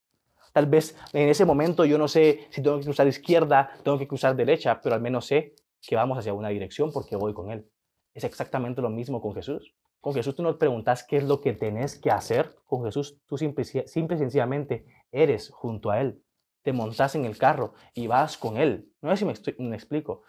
Tal 0.54 0.66
vez 0.66 0.96
en 1.12 1.28
ese 1.28 1.44
momento 1.44 1.84
yo 1.84 1.98
no 1.98 2.08
sé 2.08 2.46
si 2.48 2.62
tengo 2.62 2.78
que 2.78 2.84
cruzar 2.84 3.06
izquierda, 3.06 3.72
tengo 3.84 3.98
que 3.98 4.08
cruzar 4.08 4.34
derecha, 4.34 4.80
pero 4.82 4.94
al 4.94 5.02
menos 5.02 5.26
sé 5.26 5.54
que 5.82 5.96
vamos 5.96 6.16
hacia 6.16 6.32
una 6.32 6.48
dirección 6.48 6.90
porque 6.92 7.14
voy 7.16 7.34
con 7.34 7.50
Él. 7.50 7.68
Es 8.14 8.24
exactamente 8.24 8.82
lo 8.82 8.90
mismo 8.90 9.20
con 9.20 9.34
Jesús. 9.34 9.74
Con 10.00 10.14
Jesús 10.14 10.34
tú 10.34 10.42
no 10.42 10.58
preguntas 10.58 11.04
qué 11.04 11.16
es 11.18 11.24
lo 11.24 11.40
que 11.40 11.52
tenés 11.52 11.98
que 11.98 12.10
hacer. 12.10 12.56
Con 12.66 12.84
Jesús 12.84 13.18
tú 13.26 13.38
simple, 13.38 13.64
simple 13.64 14.16
y 14.16 14.18
sencillamente 14.18 14.84
eres 15.10 15.50
junto 15.50 15.90
a 15.90 16.00
Él. 16.00 16.22
Te 16.62 16.72
montas 16.72 17.14
en 17.14 17.24
el 17.24 17.38
carro 17.38 17.74
y 17.94 18.06
vas 18.06 18.36
con 18.36 18.56
Él. 18.56 18.90
No 19.00 19.10
sé 19.10 19.18
si 19.18 19.24
me, 19.24 19.68
me 19.68 19.76
explico. 19.76 20.22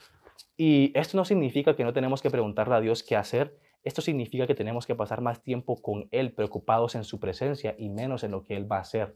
Y 0.55 0.97
esto 0.97 1.17
no 1.17 1.25
significa 1.25 1.75
que 1.75 1.83
no 1.83 1.93
tenemos 1.93 2.21
que 2.21 2.29
preguntarle 2.29 2.75
a 2.75 2.81
Dios 2.81 3.03
qué 3.03 3.15
hacer. 3.15 3.57
Esto 3.83 4.01
significa 4.01 4.47
que 4.47 4.55
tenemos 4.55 4.85
que 4.85 4.95
pasar 4.95 5.21
más 5.21 5.41
tiempo 5.43 5.81
con 5.81 6.07
Él, 6.11 6.33
preocupados 6.33 6.95
en 6.95 7.03
su 7.03 7.19
presencia 7.19 7.75
y 7.77 7.89
menos 7.89 8.23
en 8.23 8.31
lo 8.31 8.43
que 8.43 8.55
Él 8.55 8.71
va 8.71 8.77
a 8.77 8.81
hacer. 8.81 9.15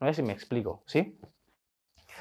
No 0.00 0.06
sé 0.08 0.14
si 0.14 0.22
me 0.22 0.32
explico, 0.32 0.82
¿sí? 0.86 1.18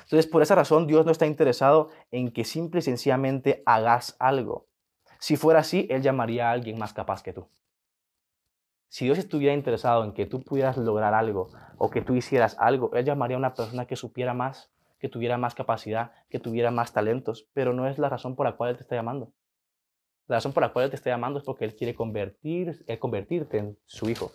Entonces, 0.03 0.27
por 0.27 0.41
esa 0.41 0.55
razón, 0.55 0.87
Dios 0.87 1.05
no 1.05 1.11
está 1.11 1.25
interesado 1.25 1.89
en 2.11 2.31
que 2.31 2.45
simple 2.45 2.79
y 2.79 2.83
sencillamente 2.83 3.63
hagas 3.65 4.15
algo. 4.19 4.68
Si 5.19 5.35
fuera 5.35 5.59
así, 5.59 5.85
Él 5.89 6.01
llamaría 6.01 6.49
a 6.49 6.51
alguien 6.53 6.79
más 6.79 6.93
capaz 6.93 7.21
que 7.21 7.33
tú. 7.33 7.47
Si 8.87 9.05
Dios 9.05 9.19
estuviera 9.19 9.53
interesado 9.53 10.03
en 10.03 10.13
que 10.13 10.25
tú 10.25 10.41
pudieras 10.41 10.77
lograr 10.77 11.13
algo 11.13 11.49
o 11.77 11.89
que 11.89 12.01
tú 12.01 12.15
hicieras 12.15 12.55
algo, 12.57 12.91
Él 12.95 13.05
llamaría 13.05 13.35
a 13.35 13.39
una 13.39 13.53
persona 13.53 13.85
que 13.85 13.95
supiera 13.95 14.33
más, 14.33 14.71
que 14.97 15.09
tuviera 15.09 15.37
más 15.37 15.53
capacidad, 15.53 16.11
que 16.29 16.39
tuviera 16.39 16.71
más 16.71 16.93
talentos, 16.93 17.47
pero 17.53 17.73
no 17.73 17.87
es 17.87 17.99
la 17.99 18.09
razón 18.09 18.35
por 18.35 18.45
la 18.45 18.53
cual 18.53 18.71
Él 18.71 18.77
te 18.77 18.83
está 18.83 18.95
llamando. 18.95 19.31
La 20.27 20.37
razón 20.37 20.53
por 20.53 20.63
la 20.63 20.71
cual 20.71 20.85
Él 20.85 20.89
te 20.91 20.95
está 20.95 21.09
llamando 21.09 21.39
es 21.39 21.45
porque 21.45 21.65
Él 21.65 21.75
quiere 21.75 21.93
convertir, 21.93 22.85
convertirte 22.99 23.57
en 23.57 23.77
su 23.85 24.09
hijo. 24.09 24.31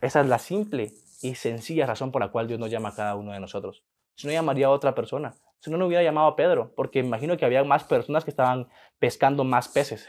Esa 0.00 0.20
es 0.20 0.26
la 0.26 0.38
simple 0.38 0.92
y 1.22 1.34
sencilla 1.36 1.86
razón 1.86 2.12
por 2.12 2.20
la 2.20 2.28
cual 2.28 2.48
Dios 2.48 2.60
nos 2.60 2.70
llama 2.70 2.90
a 2.90 2.94
cada 2.94 3.14
uno 3.14 3.32
de 3.32 3.40
nosotros. 3.40 3.82
Si 4.16 4.26
no 4.26 4.32
llamaría 4.32 4.66
a 4.66 4.70
otra 4.70 4.94
persona, 4.94 5.34
si 5.60 5.70
no, 5.70 5.78
no 5.78 5.86
hubiera 5.86 6.02
llamado 6.02 6.28
a 6.28 6.36
Pedro, 6.36 6.74
porque 6.74 7.00
imagino 7.00 7.36
que 7.36 7.44
había 7.44 7.64
más 7.64 7.84
personas 7.84 8.24
que 8.24 8.30
estaban 8.30 8.68
pescando 8.98 9.44
más 9.44 9.68
peces. 9.68 10.08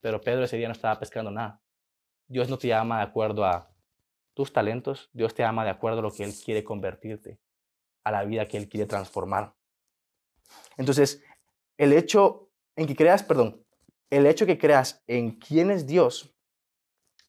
Pero 0.00 0.20
Pedro 0.20 0.44
ese 0.44 0.56
día 0.56 0.68
no 0.68 0.72
estaba 0.72 0.98
pescando 0.98 1.30
nada. 1.30 1.60
Dios 2.26 2.48
no 2.48 2.58
te 2.58 2.68
llama 2.68 2.98
de 2.98 3.04
acuerdo 3.04 3.44
a 3.44 3.70
tus 4.34 4.52
talentos, 4.52 5.10
Dios 5.12 5.34
te 5.34 5.42
llama 5.42 5.64
de 5.64 5.70
acuerdo 5.70 5.98
a 5.98 6.02
lo 6.02 6.12
que 6.12 6.22
Él 6.22 6.32
quiere 6.44 6.62
convertirte, 6.62 7.40
a 8.04 8.12
la 8.12 8.24
vida 8.24 8.46
que 8.46 8.56
Él 8.56 8.68
quiere 8.68 8.86
transformar. 8.86 9.54
Entonces, 10.76 11.24
el 11.76 11.92
hecho 11.92 12.48
en 12.76 12.86
que 12.86 12.94
creas, 12.94 13.22
perdón, 13.22 13.64
el 14.10 14.26
hecho 14.26 14.46
que 14.46 14.58
creas 14.58 15.02
en 15.06 15.32
quién 15.32 15.70
es 15.70 15.86
Dios, 15.86 16.32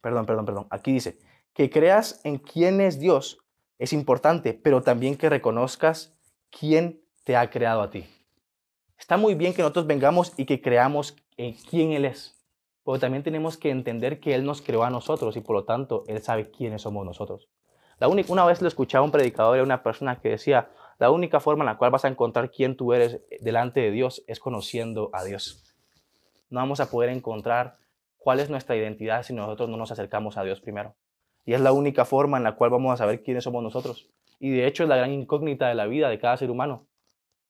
perdón, 0.02 0.26
perdón, 0.26 0.46
perdón, 0.46 0.68
aquí 0.70 0.94
dice, 0.94 1.18
que 1.54 1.70
creas 1.70 2.22
en 2.24 2.38
quién 2.38 2.80
es 2.80 3.00
Dios 3.00 3.40
es 3.80 3.94
importante, 3.94 4.54
pero 4.54 4.84
también 4.84 5.18
que 5.18 5.30
reconozcas 5.30 6.16
quién 6.52 7.02
te 7.30 7.36
ha 7.36 7.48
creado 7.48 7.84
a 7.84 7.92
ti. 7.92 8.08
Está 8.98 9.16
muy 9.16 9.36
bien 9.36 9.54
que 9.54 9.62
nosotros 9.62 9.86
vengamos 9.86 10.34
y 10.36 10.46
que 10.46 10.64
creamos 10.64 11.16
en 11.38 11.54
quién 11.54 11.92
Él 11.92 12.06
es, 12.06 12.44
pero 12.84 12.98
también 12.98 13.22
tenemos 13.22 13.56
que 13.56 13.70
entender 13.70 14.20
que 14.20 14.34
Él 14.34 14.44
nos 14.44 14.64
creó 14.64 14.84
a 14.84 14.90
nosotros 14.90 15.38
y 15.38 15.42
por 15.42 15.56
lo 15.56 15.64
tanto 15.64 16.06
Él 16.08 16.24
sabe 16.24 16.50
quiénes 16.50 16.82
somos 16.82 17.06
nosotros. 17.06 17.48
La 18.00 18.08
única, 18.08 18.34
una 18.34 18.46
vez 18.46 18.64
lo 18.64 18.68
escuchaba 18.68 19.06
un 19.06 19.12
predicador 19.12 19.58
de 19.58 19.62
una 19.62 19.84
persona 19.84 20.20
que 20.20 20.30
decía, 20.30 20.72
la 20.98 21.12
única 21.12 21.40
forma 21.40 21.62
en 21.62 21.68
la 21.68 21.78
cual 21.78 21.92
vas 21.92 22.04
a 22.04 22.08
encontrar 22.08 22.50
quién 22.50 22.76
tú 22.76 22.94
eres 22.94 23.22
delante 23.42 23.80
de 23.80 23.92
Dios 23.92 24.24
es 24.26 24.40
conociendo 24.40 25.12
a 25.14 25.24
Dios. 25.24 25.64
No 26.50 26.62
vamos 26.62 26.80
a 26.80 26.90
poder 26.90 27.12
encontrar 27.12 27.78
cuál 28.18 28.40
es 28.40 28.50
nuestra 28.50 28.76
identidad 28.76 29.22
si 29.22 29.34
nosotros 29.34 29.70
no 29.70 29.78
nos 29.78 29.92
acercamos 29.92 30.36
a 30.38 30.44
Dios 30.44 30.62
primero. 30.62 30.96
Y 31.46 31.54
es 31.54 31.62
la 31.62 31.74
única 31.74 32.06
forma 32.06 32.38
en 32.38 32.44
la 32.44 32.56
cual 32.56 32.72
vamos 32.72 32.92
a 32.92 32.98
saber 32.98 33.22
quiénes 33.22 33.44
somos 33.44 33.62
nosotros. 33.62 34.10
Y 34.40 34.50
de 34.50 34.66
hecho 34.66 34.82
es 34.82 34.90
la 34.90 34.96
gran 34.96 35.12
incógnita 35.12 35.68
de 35.68 35.76
la 35.76 35.86
vida 35.86 36.10
de 36.10 36.18
cada 36.18 36.36
ser 36.36 36.50
humano 36.50 36.89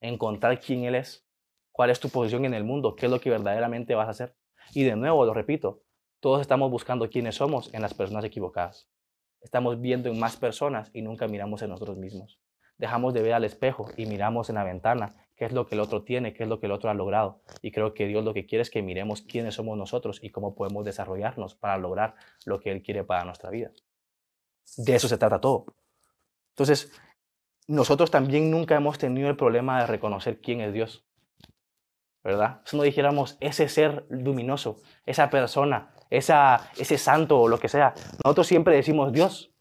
encontrar 0.02 0.60
quién 0.60 0.84
Él 0.84 0.96
es, 0.96 1.26
cuál 1.72 1.90
es 1.90 2.00
tu 2.00 2.10
posición 2.10 2.46
en 2.46 2.54
el 2.54 2.64
mundo, 2.64 2.96
qué 2.96 3.06
es 3.06 3.12
lo 3.12 3.20
que 3.20 3.30
verdaderamente 3.30 3.96
vas 3.96 4.08
a 4.08 4.12
hacer. 4.12 4.36
Y 4.74 4.84
de 4.84 4.96
nuevo, 4.96 5.26
lo 5.26 5.34
repito, 5.34 5.84
todos 6.20 6.42
estamos 6.42 6.70
buscando 6.70 7.10
quiénes 7.10 7.36
somos 7.36 7.74
en 7.74 7.82
las 7.82 7.94
personas 7.94 8.26
equivocadas. 8.26 8.90
Estamos 9.42 9.80
viendo 9.80 10.10
en 10.10 10.20
más 10.20 10.36
personas 10.36 10.92
y 10.94 11.02
nunca 11.02 11.28
miramos 11.28 11.62
en 11.62 11.70
nosotros 11.70 11.98
mismos. 11.98 12.40
Dejamos 12.78 13.14
de 13.14 13.22
ver 13.22 13.34
al 13.34 13.46
espejo 13.46 13.90
y 13.96 14.06
miramos 14.06 14.50
en 14.50 14.56
la 14.56 14.64
ventana 14.64 15.16
qué 15.36 15.46
es 15.46 15.54
lo 15.54 15.66
que 15.66 15.76
el 15.76 15.82
otro 15.82 16.04
tiene, 16.04 16.34
qué 16.34 16.44
es 16.44 16.50
lo 16.50 16.60
que 16.60 16.66
el 16.66 16.74
otro 16.74 16.90
ha 16.90 16.94
logrado. 16.94 17.42
Y 17.62 17.72
creo 17.72 17.94
que 17.94 18.08
Dios 18.08 18.24
lo 18.26 18.34
que 18.34 18.46
quiere 18.46 18.62
es 18.62 18.70
que 18.70 18.82
miremos 18.82 19.22
quiénes 19.22 19.56
somos 19.56 19.78
nosotros 19.78 20.20
y 20.22 20.30
cómo 20.30 20.56
podemos 20.56 20.84
desarrollarnos 20.84 21.56
para 21.56 21.78
lograr 21.78 22.16
lo 22.46 22.60
que 22.60 22.72
Él 22.72 22.84
quiere 22.84 23.04
para 23.04 23.24
nuestra 23.24 23.50
vida. 23.50 23.72
De 24.78 24.96
eso 24.96 25.08
se 25.08 25.18
trata 25.18 25.40
todo. 25.40 25.66
Entonces, 26.50 26.92
nosotros 27.70 28.10
también 28.10 28.50
nunca 28.50 28.76
hemos 28.76 28.98
tenido 28.98 29.30
el 29.30 29.36
problema 29.36 29.80
de 29.80 29.86
reconocer 29.86 30.42
quién 30.42 30.60
es 30.60 30.74
Dios. 30.74 31.06
¿Verdad? 32.24 32.62
Si 32.66 32.76
no 32.76 32.82
dijéramos 32.82 33.38
ese 33.40 33.70
ser 33.70 34.08
luminoso, 34.10 34.82
esa 35.06 35.30
persona, 35.30 35.94
esa, 36.10 36.72
ese 36.78 36.98
santo 36.98 37.40
o 37.40 37.48
lo 37.48 37.60
que 37.60 37.70
sea, 37.70 37.94
nosotros 38.24 38.48
siempre 38.48 38.76
decimos 38.76 39.14
Dios. 39.14 39.52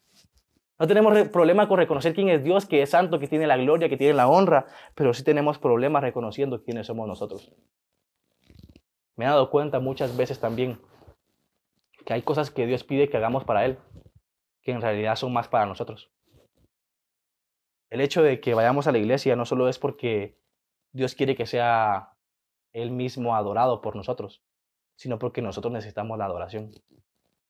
No 0.79 0.87
tenemos 0.87 1.29
problema 1.29 1.69
con 1.69 1.77
reconocer 1.77 2.15
quién 2.15 2.31
es 2.31 2.43
Dios, 2.43 2.65
que 2.65 2.81
es 2.81 2.91
santo, 2.91 3.19
que 3.19 3.29
tiene 3.29 3.47
la 3.47 3.59
gloria, 3.59 3.91
que 3.91 3.99
tiene 3.99 4.15
la 4.15 4.27
honra, 4.27 4.67
pero 4.95 5.13
sí 5.13 5.23
tenemos 5.23 5.59
problemas 5.59 6.03
reconociendo 6.03 6.63
quiénes 6.63 6.87
somos 6.87 7.07
nosotros. 7.07 7.53
Me 9.17 9.27
he 9.27 9.29
dado 9.29 9.51
cuenta 9.51 9.81
muchas 9.81 10.17
veces 10.17 10.41
también 10.41 10.81
que 12.07 12.15
hay 12.15 12.23
cosas 12.23 12.51
que 12.51 12.67
Dios 12.67 12.85
pide 12.85 13.11
que 13.11 13.19
hagamos 13.19 13.45
para 13.45 13.67
Él, 13.67 13.79
que 14.63 14.73
en 14.73 14.81
realidad 14.81 15.17
son 15.17 15.33
más 15.33 15.49
para 15.49 15.67
nosotros. 15.67 16.11
El 17.91 18.01
hecho 18.01 18.23
de 18.23 18.41
que 18.41 18.55
vayamos 18.55 18.87
a 18.87 18.93
la 18.93 18.99
iglesia 18.99 19.37
no 19.37 19.47
solo 19.47 19.69
es 19.69 19.79
porque 19.79 20.39
Dios 20.93 21.15
quiere 21.15 21.37
que 21.37 21.47
sea 21.47 22.13
Él 22.73 22.91
mismo 22.91 23.35
adorado 23.35 23.81
por 23.81 23.97
nosotros, 23.97 24.43
sino 24.95 25.19
porque 25.19 25.43
nosotros 25.43 25.73
necesitamos 25.73 26.19
la 26.19 26.27
adoración. 26.27 26.73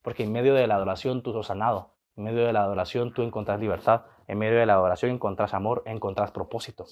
Porque 0.03 0.25
en 0.25 0.33
medio 0.33 0.55
de 0.55 0.67
la 0.67 0.77
adoración 0.77 1.23
tú 1.23 1.33
sos 1.33 1.49
sanado, 1.49 1.95
en 2.17 2.25
medio 2.25 2.47
de 2.47 2.53
la 2.53 2.63
adoración 2.63 3.13
tú 3.13 3.23
encontrás 3.23 3.59
libertad, 3.59 4.03
en 4.27 4.39
medio 4.39 4.59
de 4.59 4.67
la 4.67 4.75
adoración 4.75 5.13
encontrás 5.13 5.55
amor, 5.55 5.83
encontrás 5.87 6.31
propósito. 6.31 6.87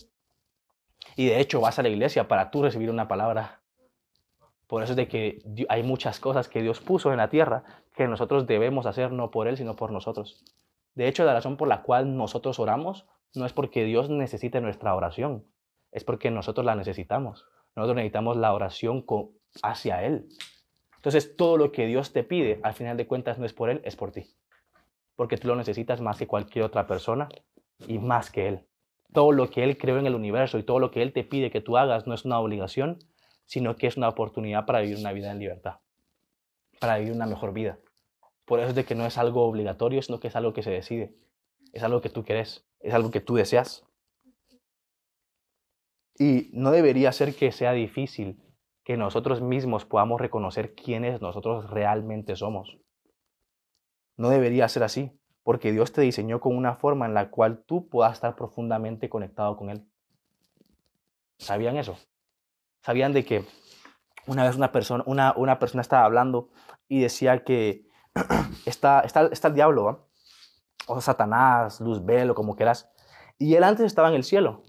Y 1.14 1.26
de 1.26 1.40
hecho 1.40 1.61
vas 1.61 1.78
a 1.78 1.82
la 1.82 1.88
iglesia 1.88 2.26
para 2.26 2.50
tú 2.50 2.62
recibir 2.62 2.90
una 2.90 3.06
palabra. 3.06 3.61
Por 4.66 4.82
eso 4.82 4.92
es 4.92 4.96
de 4.96 5.06
que 5.06 5.38
hay 5.68 5.82
muchas 5.85 6.18
cosas 6.18 6.48
que 6.48 6.62
Dios 6.62 6.80
puso 6.80 7.12
en 7.12 7.18
la 7.18 7.28
tierra 7.28 7.64
que 7.94 8.09
nosotros 8.09 8.46
debemos 8.46 8.87
hacer 8.87 9.12
no 9.12 9.30
por 9.30 9.46
Él, 9.46 9.56
sino 9.56 9.76
por 9.76 9.92
nosotros. 9.92 10.42
De 10.96 11.06
hecho, 11.06 11.24
la 11.24 11.35
razón 11.35 11.56
por 11.56 11.68
la 11.68 11.82
cual 11.82 12.16
nosotros 12.16 12.59
oramos 12.59 13.06
no 13.35 13.44
es 13.44 13.52
porque 13.52 13.85
Dios 13.85 14.09
necesite 14.09 14.61
nuestra 14.62 14.94
oración, 14.94 15.46
es 15.92 16.04
porque 16.04 16.30
nosotros 16.30 16.64
la 16.64 16.74
necesitamos. 16.74 17.44
Nosotros 17.76 17.96
necesitamos 17.96 18.38
la 18.38 18.54
oración 18.54 19.04
hacia 19.62 20.02
Él. 20.02 20.26
Entonces, 20.96 21.37
todo 21.37 21.59
lo 21.59 21.70
que 21.70 21.87
Dios 21.87 22.14
te 22.14 22.24
pide, 22.24 22.61
al 22.62 22.72
final 22.72 22.96
de 22.96 23.06
cuentas, 23.06 23.38
no 23.38 23.44
es 23.44 23.52
por 23.52 23.68
Él, 23.68 23.82
es 23.85 23.94
por 23.94 24.11
ti. 24.11 24.24
Porque 25.14 25.37
tú 25.37 25.48
lo 25.48 25.54
necesitas 25.54 26.00
más 26.00 26.18
que 26.18 26.26
cualquier 26.26 26.64
otra 26.64 26.87
persona 26.87 27.28
y 27.87 27.98
más 27.98 28.30
que 28.30 28.48
Él. 28.48 28.66
Todo 29.12 29.32
lo 29.32 29.50
que 29.50 29.64
Él 29.64 29.76
creó 29.76 29.98
en 29.98 30.06
el 30.06 30.14
universo 30.14 30.59
y 30.59 30.62
todo 30.62 30.80
lo 30.80 30.90
que 30.90 31.02
Él 31.02 31.12
te 31.12 31.24
pide 31.24 31.50
que 31.50 31.61
tú 31.61 31.76
hagas 31.76 32.06
no 32.06 32.14
es 32.14 32.24
una 32.24 32.40
obligación, 32.40 32.98
sino 33.44 33.76
que 33.76 33.87
es 33.87 33.98
una 33.98 34.09
oportunidad 34.09 34.64
para 34.64 34.80
vivir 34.80 34.96
una 34.96 35.12
vida 35.12 35.30
en 35.30 35.38
libertad, 35.38 35.76
para 36.80 36.96
vivir 36.96 37.12
una 37.12 37.26
mejor 37.26 37.52
vida. 37.52 37.78
Por 38.46 38.61
eso 38.61 38.70
es 38.70 38.74
de 38.74 38.85
que 38.85 38.94
no 38.94 39.04
es 39.04 39.18
algo 39.18 39.44
obligatorio, 39.44 40.00
sino 40.00 40.20
que 40.20 40.28
es 40.28 40.37
algo 40.37 40.52
que 40.52 40.62
se 40.62 40.70
decide. 40.70 41.14
Es 41.72 41.82
algo 41.82 42.00
que 42.00 42.09
tú 42.09 42.24
quieres, 42.24 42.66
es 42.80 42.94
algo 42.94 43.11
que 43.11 43.20
tú 43.20 43.35
deseas. 43.35 43.85
Y 46.18 46.48
no 46.52 46.70
debería 46.70 47.12
ser 47.12 47.35
que 47.35 47.52
sea 47.52 47.72
difícil 47.72 48.40
que 48.85 48.96
nosotros 48.96 49.42
mismos 49.42 49.85
podamos 49.85 50.20
reconocer 50.20 50.74
quiénes 50.74 51.20
nosotros 51.20 51.68
realmente 51.68 52.37
somos. 52.37 52.78
No 54.16 54.30
debería 54.30 54.68
ser 54.68 54.85
así, 54.85 55.11
porque 55.42 55.72
Dios 55.72 55.92
te 55.92 56.00
diseñó 56.00 56.40
con 56.40 56.56
una 56.56 56.76
forma 56.76 57.04
en 57.04 57.14
la 57.14 57.30
cual 57.30 57.64
tú 57.66 57.88
puedas 57.88 58.14
estar 58.14 58.37
profundamente 58.37 59.09
conectado 59.09 59.56
con 59.56 59.70
Él. 59.70 59.85
¿Sabían 61.38 61.76
eso? 61.76 61.98
¿Sabían 62.82 63.12
de 63.12 63.24
que 63.24 63.44
una 64.26 64.44
vez 64.44 64.56
una 64.56 64.72
persona, 64.72 65.02
una, 65.06 65.35
una 65.37 65.59
persona 65.59 65.82
estaba 65.82 66.04
hablando 66.04 66.50
y 66.88 67.00
decía 67.00 67.44
que 67.44 67.86
está, 68.66 69.02
el 69.02 69.55
diablo, 69.55 70.07
o 70.87 71.00
Satanás, 71.00 71.81
Luzbel, 71.81 72.31
o 72.31 72.35
como 72.35 72.57
quieras. 72.57 72.90
Y 73.38 73.55
él 73.55 73.64
antes 73.64 73.87
estaba 73.87 74.09
en 74.09 74.14
el 74.14 74.24
cielo. 74.24 74.62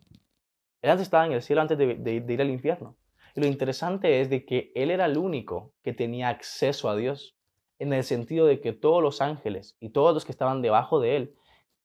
Él 0.81 0.91
antes 0.91 1.03
estaba 1.03 1.25
en 1.25 1.31
el 1.31 1.41
cielo 1.41 1.61
antes 1.61 1.77
de, 1.77 2.25
ir 2.27 2.41
al 2.41 2.49
infierno. 2.49 2.95
Y 3.35 3.41
lo 3.41 3.47
interesante 3.47 4.21
es 4.21 4.29
de 4.29 4.45
que 4.45 4.71
él 4.75 4.91
era 4.91 5.05
el 5.05 5.17
único 5.17 5.73
que 5.83 5.93
tenía 5.93 6.29
acceso 6.29 6.89
a 6.89 6.95
Dios, 6.95 7.35
en 7.79 7.93
el 7.93 8.03
sentido 8.03 8.47
de 8.47 8.59
que 8.59 8.73
todos 8.73 9.03
los 9.03 9.21
ángeles 9.21 9.77
y 9.79 9.89
todos 9.89 10.13
los 10.13 10.25
que 10.25 10.31
estaban 10.31 10.63
debajo 10.63 10.99
de 10.99 11.15
él, 11.15 11.35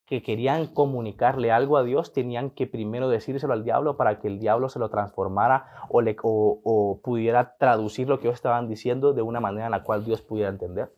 que 0.06 0.22
querían 0.22 0.66
comunicarle 0.66 1.52
algo 1.52 1.76
a 1.76 1.84
Dios, 1.84 2.12
tenían 2.12 2.50
que 2.50 2.66
primero 2.66 3.08
decírselo 3.08 3.52
al 3.52 3.64
diablo 3.64 3.96
para 3.96 4.18
que 4.18 4.28
el 4.28 4.38
diablo 4.40 4.68
se 4.68 4.78
lo 4.78 4.88
transformara 4.88 5.66
o, 5.90 6.00
le, 6.00 6.16
o 6.22 7.00
pudiera 7.02 7.56
traducir 7.56 8.08
lo 8.08 8.18
que 8.18 8.26
ellos 8.26 8.36
estaban 8.36 8.68
diciendo 8.68 9.12
de 9.12 9.22
una 9.22 9.40
manera 9.40 9.66
en 9.66 9.72
la 9.72 9.82
cual 9.82 10.04
Dios 10.04 10.22
pudiera 10.22 10.48
entender 10.48 10.90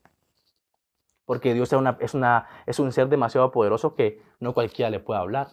porque 1.25 1.55
Dios 1.55 1.73
es, 1.73 1.79
una, 1.79 1.97
es, 2.01 2.15
una, 2.15 2.47
es 2.67 2.79
un 2.79 2.93
ser 2.93 3.09
demasiado 3.09 3.51
poderoso 3.51 3.95
que 3.95 4.23
no 4.41 4.53
cualquiera 4.53 4.91
le 4.91 5.01
puede 5.01 5.21
hablar. 5.21 5.49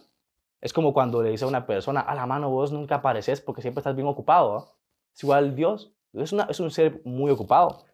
Es 0.60 0.72
como 0.72 0.92
cuando 0.92 1.22
le 1.22 1.30
dice 1.30 1.44
a 1.44 1.48
una 1.48 1.66
persona, 1.66 2.00
a 2.00 2.14
la 2.14 2.26
mano 2.26 2.50
vos 2.50 2.72
nunca 2.72 2.96
apareces 2.96 3.40
porque 3.40 3.62
siempre 3.62 3.80
estás 3.80 3.96
bien 3.96 4.06
ocupado. 4.06 4.76
Es 5.12 5.22
igual 5.22 5.54
Dios, 5.54 5.92
es, 6.12 6.32
una, 6.32 6.44
es 6.44 6.60
un 6.60 6.70
ser 6.70 7.00
muy 7.04 7.30
ocupado. 7.30 7.84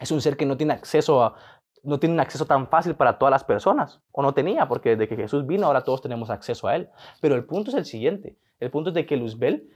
Es 0.00 0.10
un 0.10 0.20
ser 0.20 0.36
que 0.36 0.44
no 0.44 0.56
tiene 0.56 0.74
acceso 0.74 1.22
a, 1.22 1.36
no 1.84 2.00
tiene 2.00 2.14
un 2.14 2.20
acceso 2.20 2.46
tan 2.46 2.66
fácil 2.68 2.94
para 2.94 3.18
todas 3.18 3.30
las 3.30 3.44
personas, 3.44 4.00
o 4.10 4.22
no 4.22 4.32
tenía, 4.32 4.66
porque 4.66 4.90
desde 4.90 5.08
que 5.08 5.16
Jesús 5.16 5.46
vino 5.46 5.66
ahora 5.66 5.84
todos 5.84 6.02
tenemos 6.02 6.30
acceso 6.30 6.66
a 6.66 6.76
Él. 6.76 6.88
Pero 7.20 7.34
el 7.34 7.44
punto 7.44 7.70
es 7.70 7.76
el 7.76 7.84
siguiente, 7.84 8.38
el 8.58 8.70
punto 8.70 8.90
es 8.90 8.94
de 8.94 9.06
que 9.06 9.16
Luzbel 9.16 9.70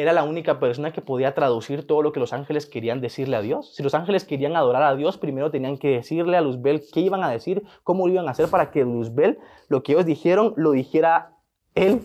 era 0.00 0.12
la 0.12 0.24
única 0.24 0.58
persona 0.58 0.92
que 0.92 1.02
podía 1.02 1.34
traducir 1.34 1.86
todo 1.86 2.02
lo 2.02 2.12
que 2.12 2.20
los 2.20 2.32
ángeles 2.32 2.66
querían 2.66 3.00
decirle 3.00 3.36
a 3.36 3.42
Dios. 3.42 3.74
Si 3.74 3.82
los 3.82 3.94
ángeles 3.94 4.24
querían 4.24 4.56
adorar 4.56 4.82
a 4.82 4.96
Dios, 4.96 5.18
primero 5.18 5.50
tenían 5.50 5.78
que 5.78 5.88
decirle 5.88 6.36
a 6.36 6.40
Luzbel 6.40 6.82
qué 6.92 7.00
iban 7.00 7.22
a 7.22 7.30
decir, 7.30 7.62
cómo 7.82 8.06
lo 8.06 8.14
iban 8.14 8.28
a 8.28 8.32
hacer 8.32 8.48
para 8.48 8.70
que 8.70 8.84
Luzbel, 8.84 9.38
lo 9.68 9.82
que 9.82 9.92
ellos 9.92 10.06
dijeron, 10.06 10.54
lo 10.56 10.72
dijera 10.72 11.36
él. 11.74 12.02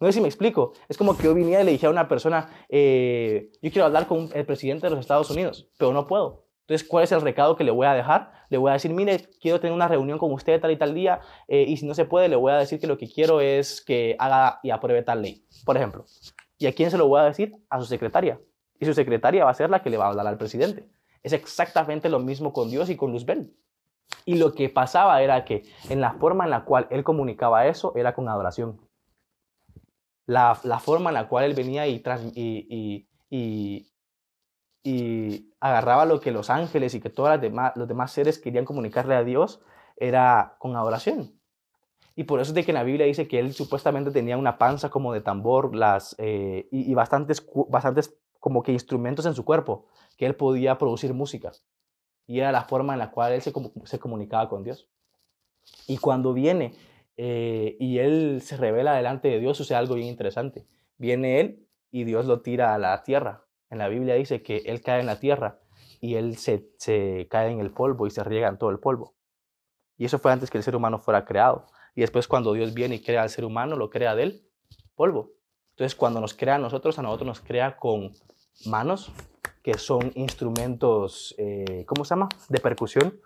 No 0.00 0.06
sé 0.06 0.12
si 0.12 0.20
me 0.20 0.28
explico. 0.28 0.72
Es 0.88 0.96
como 0.96 1.16
que 1.16 1.24
yo 1.24 1.34
viniera 1.34 1.62
y 1.62 1.64
le 1.64 1.72
dijera 1.72 1.88
a 1.88 1.92
una 1.92 2.08
persona, 2.08 2.50
eh, 2.68 3.50
yo 3.62 3.70
quiero 3.70 3.86
hablar 3.86 4.06
con 4.06 4.30
el 4.34 4.46
presidente 4.46 4.86
de 4.86 4.90
los 4.90 5.00
Estados 5.00 5.30
Unidos, 5.30 5.68
pero 5.78 5.92
no 5.92 6.06
puedo. 6.06 6.48
Entonces, 6.68 6.86
¿cuál 6.86 7.04
es 7.04 7.12
el 7.12 7.22
recado 7.22 7.56
que 7.56 7.64
le 7.64 7.70
voy 7.70 7.86
a 7.86 7.94
dejar? 7.94 8.30
Le 8.50 8.58
voy 8.58 8.68
a 8.68 8.74
decir, 8.74 8.92
mire, 8.92 9.28
quiero 9.40 9.58
tener 9.58 9.72
una 9.72 9.88
reunión 9.88 10.18
con 10.18 10.32
usted 10.32 10.60
tal 10.60 10.70
y 10.70 10.76
tal 10.76 10.94
día, 10.94 11.20
eh, 11.48 11.64
y 11.66 11.78
si 11.78 11.86
no 11.86 11.94
se 11.94 12.04
puede, 12.04 12.28
le 12.28 12.36
voy 12.36 12.52
a 12.52 12.56
decir 12.56 12.78
que 12.78 12.86
lo 12.86 12.98
que 12.98 13.08
quiero 13.10 13.40
es 13.40 13.80
que 13.80 14.16
haga 14.18 14.60
y 14.62 14.68
apruebe 14.70 15.02
tal 15.02 15.22
ley, 15.22 15.46
por 15.64 15.78
ejemplo. 15.78 16.04
¿Y 16.58 16.66
a 16.66 16.74
quién 16.74 16.90
se 16.90 16.98
lo 16.98 17.06
voy 17.06 17.20
a 17.20 17.24
decir? 17.24 17.56
A 17.70 17.78
su 17.78 17.86
secretaria. 17.86 18.40
Y 18.80 18.84
su 18.84 18.94
secretaria 18.94 19.44
va 19.44 19.50
a 19.50 19.54
ser 19.54 19.70
la 19.70 19.82
que 19.82 19.90
le 19.90 19.96
va 19.96 20.06
a 20.06 20.08
hablar 20.08 20.26
al 20.26 20.38
presidente. 20.38 20.88
Es 21.22 21.32
exactamente 21.32 22.08
lo 22.08 22.18
mismo 22.18 22.52
con 22.52 22.70
Dios 22.70 22.90
y 22.90 22.96
con 22.96 23.12
Luzbel. 23.12 23.54
Y 24.24 24.36
lo 24.36 24.52
que 24.52 24.68
pasaba 24.68 25.22
era 25.22 25.44
que 25.44 25.62
en 25.88 26.00
la 26.00 26.14
forma 26.14 26.44
en 26.44 26.50
la 26.50 26.64
cual 26.64 26.86
él 26.90 27.04
comunicaba 27.04 27.66
eso 27.66 27.92
era 27.96 28.14
con 28.14 28.28
adoración. 28.28 28.80
La, 30.26 30.54
forma 30.54 31.10
en 31.10 31.14
la 31.14 31.28
cual 31.28 31.44
él 31.44 31.54
venía 31.54 31.86
y, 31.86 32.02
y, 32.34 33.08
y, 33.30 33.88
y, 34.82 35.54
agarraba 35.58 36.04
lo 36.04 36.20
que 36.20 36.30
los 36.30 36.50
ángeles 36.50 36.94
y 36.94 37.00
que 37.00 37.08
todos 37.08 37.40
demás, 37.40 37.72
los 37.76 37.88
demás 37.88 38.12
seres 38.12 38.38
querían 38.38 38.66
comunicarle 38.66 39.14
a 39.14 39.24
Dios 39.24 39.62
era 39.96 40.56
con 40.58 40.76
adoración. 40.76 41.37
Y 42.18 42.24
por 42.24 42.40
eso 42.40 42.50
es 42.50 42.54
de 42.56 42.64
que 42.64 42.72
en 42.72 42.74
la 42.74 42.82
Biblia 42.82 43.06
dice 43.06 43.28
que 43.28 43.38
él 43.38 43.54
supuestamente 43.54 44.10
tenía 44.10 44.36
una 44.36 44.58
panza 44.58 44.90
como 44.90 45.12
de 45.12 45.20
tambor 45.20 45.76
las, 45.76 46.16
eh, 46.18 46.66
y, 46.72 46.92
bastantes, 46.92 47.48
bastantes 47.68 48.18
como 48.40 48.64
que 48.64 48.72
instrumentos 48.72 49.24
en 49.24 49.34
su 49.34 49.44
cuerpo, 49.44 49.86
que 50.16 50.26
él 50.26 50.34
podía 50.34 50.78
producir 50.78 51.14
música. 51.14 51.52
Y 52.26 52.40
era 52.40 52.50
la 52.50 52.64
forma 52.64 52.94
en 52.94 52.98
la 52.98 53.12
cual 53.12 53.34
él 53.34 53.40
se, 53.40 53.52
se 53.84 54.00
comunicaba 54.00 54.48
con 54.48 54.64
Dios. 54.64 54.88
Y 55.86 55.98
cuando 55.98 56.34
viene 56.34 56.74
eh, 57.16 57.76
y 57.78 57.98
él 58.00 58.40
se 58.42 58.56
revela 58.56 58.96
delante 58.96 59.28
de 59.28 59.38
Dios, 59.38 59.56
sucede 59.56 59.78
algo 59.78 59.94
bien 59.94 60.08
interesante. 60.08 60.66
Viene 60.96 61.38
él 61.38 61.68
y 61.92 62.02
Dios 62.02 62.26
lo 62.26 62.40
tira 62.40 62.74
a 62.74 62.78
la 62.78 63.00
tierra. 63.04 63.44
En 63.70 63.78
la 63.78 63.86
Biblia 63.86 64.16
dice 64.16 64.42
que 64.42 64.56
él 64.66 64.80
cae 64.80 64.98
en 64.98 65.06
la 65.06 65.20
tierra 65.20 65.60
y 66.00 66.16
él 66.16 66.36
se, 66.36 66.68
se 66.78 67.28
cae 67.30 67.52
en 67.52 67.60
el 67.60 67.70
polvo 67.70 68.08
y 68.08 68.10
se 68.10 68.24
riega 68.24 68.48
en 68.48 68.58
todo 68.58 68.70
el 68.70 68.80
polvo. 68.80 69.14
Y 69.96 70.04
eso 70.04 70.18
fue 70.18 70.32
antes 70.32 70.50
que 70.50 70.58
el 70.58 70.64
ser 70.64 70.74
humano 70.74 70.98
fuera 70.98 71.24
creado. 71.24 71.66
Y 71.98 72.00
después 72.00 72.28
cuando 72.28 72.52
Dios 72.52 72.74
viene 72.74 72.94
y 72.94 73.00
crea 73.00 73.22
al 73.22 73.28
ser 73.28 73.44
humano, 73.44 73.74
lo 73.74 73.90
crea 73.90 74.14
del 74.14 74.40
polvo. 74.94 75.32
Entonces 75.70 75.96
cuando 75.96 76.20
nos 76.20 76.32
crea 76.32 76.54
a 76.54 76.58
nosotros, 76.58 76.96
a 77.00 77.02
nosotros 77.02 77.26
nos 77.26 77.40
crea 77.40 77.76
con 77.76 78.12
manos, 78.66 79.10
que 79.64 79.74
son 79.74 80.12
instrumentos, 80.14 81.34
eh, 81.38 81.84
¿cómo 81.88 82.04
se 82.04 82.10
llama? 82.10 82.28
De 82.50 82.60
percusión. 82.60 83.18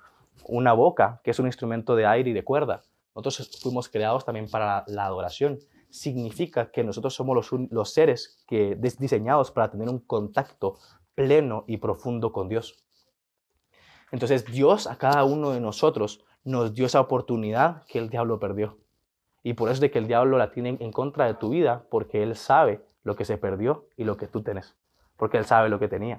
Una 0.47 0.73
boca, 0.73 1.21
que 1.23 1.33
es 1.33 1.39
un 1.39 1.45
instrumento 1.45 1.95
de 1.97 2.07
aire 2.07 2.31
y 2.31 2.33
de 2.33 2.45
cuerda. 2.45 2.81
Nosotros 3.15 3.61
fuimos 3.61 3.91
creados 3.91 4.25
también 4.25 4.49
para 4.49 4.85
la 4.87 5.05
adoración. 5.05 5.59
Significa 5.91 6.71
que 6.71 6.83
nosotros 6.83 7.13
somos 7.13 7.37
los, 7.37 7.71
los 7.71 7.93
seres 7.93 8.43
que 8.49 8.79
diseñados 8.99 9.51
para 9.51 9.71
tener 9.71 9.91
un 9.91 9.99
contacto 9.99 10.79
pleno 11.15 11.65
y 11.67 11.77
profundo 11.77 12.33
con 12.33 12.49
Dios. 12.49 12.83
Entonces 14.13 14.47
Dios 14.47 14.87
a 14.87 14.97
cada 14.97 15.25
uno 15.25 15.51
de 15.51 15.61
nosotros 15.61 16.25
nos 16.45 16.75
dio 16.75 16.87
esa 16.87 17.01
oportunidad 17.01 17.85
que 17.87 17.99
el 17.99 18.11
diablo 18.11 18.39
perdió. 18.39 18.79
Y 19.43 19.55
por 19.55 19.69
eso 19.69 19.75
es 19.75 19.81
de 19.81 19.91
que 19.91 19.99
el 19.99 20.07
diablo 20.07 20.39
la 20.39 20.53
tiene 20.53 20.77
en 20.81 20.93
contra 20.93 21.27
de 21.27 21.35
tu 21.35 21.51
vida, 21.51 21.85
porque 21.91 22.23
él 22.23 22.37
sabe 22.37 22.81
lo 23.03 23.17
que 23.17 23.25
se 23.25 23.39
perdió 23.39 23.87
y 23.97 24.05
lo 24.05 24.17
que 24.17 24.29
tú 24.29 24.43
tenés, 24.43 24.77
porque 25.17 25.39
él 25.39 25.45
sabe 25.45 25.69
lo 25.69 25.79
que 25.79 25.89
tenía. 25.89 26.19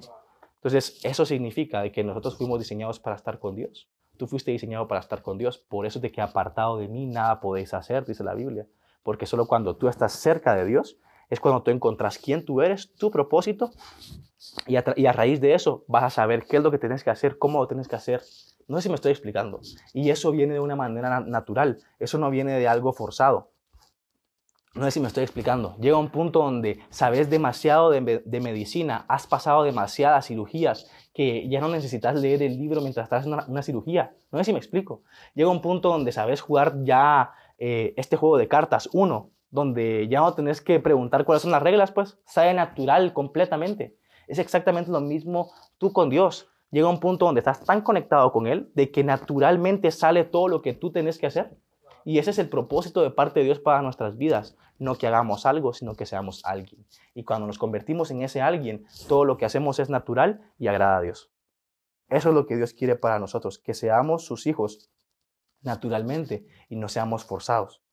Entonces, 0.56 1.00
eso 1.04 1.26
significa 1.26 1.82
de 1.82 1.92
que 1.92 2.04
nosotros 2.04 2.38
fuimos 2.38 2.60
diseñados 2.60 3.00
para 3.00 3.16
estar 3.16 3.40
con 3.40 3.56
Dios. 3.56 3.90
Tú 4.18 4.28
fuiste 4.28 4.52
diseñado 4.52 4.88
para 4.88 5.02
estar 5.02 5.22
con 5.22 5.38
Dios. 5.38 5.58
Por 5.58 5.86
eso 5.86 6.00
es 6.00 6.02
de 6.02 6.12
que 6.12 6.22
apartado 6.22 6.78
de 6.78 6.88
mí 6.88 7.06
nada 7.06 7.42
podéis 7.42 7.74
hacer, 7.74 8.06
dice 8.06 8.24
la 8.24 8.34
Biblia. 8.34 8.66
Porque 9.04 9.26
solo 9.26 9.46
cuando 9.46 9.76
tú 9.76 9.90
estás 9.90 10.14
cerca 10.14 10.56
de 10.56 10.66
Dios 10.66 10.98
es 11.30 11.40
cuando 11.40 11.64
tú 11.64 11.72
encontrás 11.72 12.18
quién 12.18 12.46
tú 12.46 12.62
eres, 12.62 12.94
tu 12.96 13.12
propósito, 13.12 13.72
y 14.68 14.76
a, 14.76 14.84
y 14.96 15.06
a 15.06 15.14
raíz 15.14 15.42
de 15.42 15.54
eso 15.54 15.84
vas 15.88 16.04
a 16.04 16.10
saber 16.10 16.46
qué 16.46 16.58
es 16.58 16.64
lo 16.64 16.72
que 16.72 16.78
tienes 16.78 17.04
que 17.04 17.10
hacer, 17.10 17.38
cómo 17.38 17.60
lo 17.60 17.68
tienes 17.68 17.88
que 17.88 17.96
hacer, 17.96 18.22
no 18.68 18.78
sé 18.78 18.84
si 18.84 18.90
me 18.90 18.96
estoy 18.96 19.12
explicando. 19.12 19.62
Y 19.94 20.10
eso 20.10 20.32
viene 20.32 20.54
de 20.54 20.60
una 20.60 20.76
manera 20.76 21.20
natural, 21.22 21.80
eso 22.00 22.18
no 22.18 22.30
viene 22.30 22.54
de 22.60 22.68
algo 22.68 22.94
forzado. 22.94 23.54
No 24.76 24.86
sé 24.86 24.92
si 24.92 25.00
me 25.00 25.08
estoy 25.08 25.22
explicando. 25.22 25.76
Llega 25.78 25.98
un 25.98 26.10
punto 26.10 26.40
donde 26.40 26.80
sabes 26.90 27.30
demasiado 27.30 27.92
de, 27.92 28.02
medicina, 28.42 29.06
has 29.08 29.28
pasado 29.28 29.62
demasiadas 29.64 30.26
cirugías 30.26 30.90
que 31.14 31.48
ya 31.48 31.62
no 31.62 31.70
necesitas 31.70 32.20
leer 32.20 32.42
el 32.42 32.58
libro 32.58 32.82
mientras 32.82 33.04
estás 33.04 33.28
en 33.28 33.34
una, 33.34 33.62
cirugía. 33.62 34.16
No 34.32 34.40
sé 34.40 34.46
si 34.46 34.54
me 34.54 34.58
explico. 34.58 35.04
Llega 35.36 35.52
un 35.52 35.62
punto 35.62 35.90
donde 35.90 36.12
sabes 36.12 36.42
jugar 36.42 36.84
ya 36.84 37.34
eh, 37.60 37.94
este 37.98 38.18
juego 38.18 38.38
de 38.38 38.48
cartas, 38.48 38.90
uno, 38.94 39.30
donde 39.52 40.08
ya 40.10 40.22
no 40.22 40.34
tenés 40.34 40.60
que 40.60 40.80
preguntar 40.80 41.24
cuáles 41.24 41.44
son 41.44 41.52
las 41.52 41.62
reglas, 41.62 41.92
pues 41.92 42.18
sale 42.26 42.56
natural 42.56 43.14
completamente. 43.14 43.96
Es 44.28 44.40
exactamente 44.40 44.90
lo 44.90 45.02
mismo 45.02 45.52
tú 45.78 45.94
con 45.94 46.10
Dios 46.10 46.50
llega 46.74 46.90
un 46.90 47.00
punto 47.00 47.26
donde 47.26 47.40
estás 47.40 47.64
tan 47.64 47.82
conectado 47.82 48.32
con 48.32 48.48
Él 48.48 48.72
de 48.74 48.92
que 48.92 49.04
naturalmente 49.04 49.92
sale 49.92 50.24
todo 50.24 50.48
lo 50.48 50.64
que 50.64 50.74
tú 50.74 50.92
tienes 50.92 51.20
que 51.20 51.28
hacer. 51.28 51.56
Y 52.04 52.18
ese 52.18 52.32
es 52.32 52.40
el 52.40 52.50
propósito 52.50 53.02
de 53.04 53.12
parte 53.12 53.40
de 53.40 53.46
Dios 53.46 53.60
para 53.60 53.84
nuestras 53.84 54.18
vidas. 54.18 54.58
No 54.80 54.96
que 54.96 55.06
hagamos 55.06 55.46
algo, 55.46 55.74
sino 55.74 55.94
que 55.94 56.08
seamos 56.08 56.42
alguien. 56.44 56.86
Y 57.14 57.24
cuando 57.24 57.46
nos 57.46 57.60
convertimos 57.60 58.10
en 58.10 58.24
ese 58.24 58.42
alguien, 58.42 58.86
todo 59.08 59.24
lo 59.24 59.38
que 59.38 59.46
hacemos 59.46 59.78
es 59.78 59.92
natural 59.92 60.42
y 60.58 60.68
agrada 60.68 60.98
a 60.98 61.02
Dios. 61.02 61.32
Eso 62.10 62.30
es 62.30 62.36
lo 62.36 62.48
que 62.48 62.58
Dios 62.58 62.74
quiere 62.74 62.96
para 62.96 63.20
nosotros, 63.20 63.60
que 63.60 63.76
seamos 63.76 64.26
sus 64.26 64.48
hijos 64.48 64.90
naturalmente 65.62 66.48
y 66.70 66.76
no 66.76 66.90
seamos 66.90 67.24
forzados. 67.24 67.84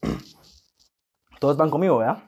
Todos 1.40 1.58
van 1.58 1.70
conmigo, 1.70 1.98
¿verdad? 1.98 2.24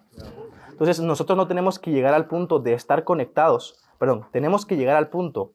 Entonces 0.68 1.00
nosotros 1.00 1.38
no 1.38 1.48
tenemos 1.48 1.78
que 1.78 1.90
llegar 1.90 2.12
al 2.12 2.28
punto 2.28 2.58
de 2.58 2.74
estar 2.74 3.02
conectados, 3.04 3.82
perdón, 3.98 4.26
tenemos 4.30 4.66
que 4.66 4.76
llegar 4.76 4.96
al 4.96 5.08
punto 5.08 5.54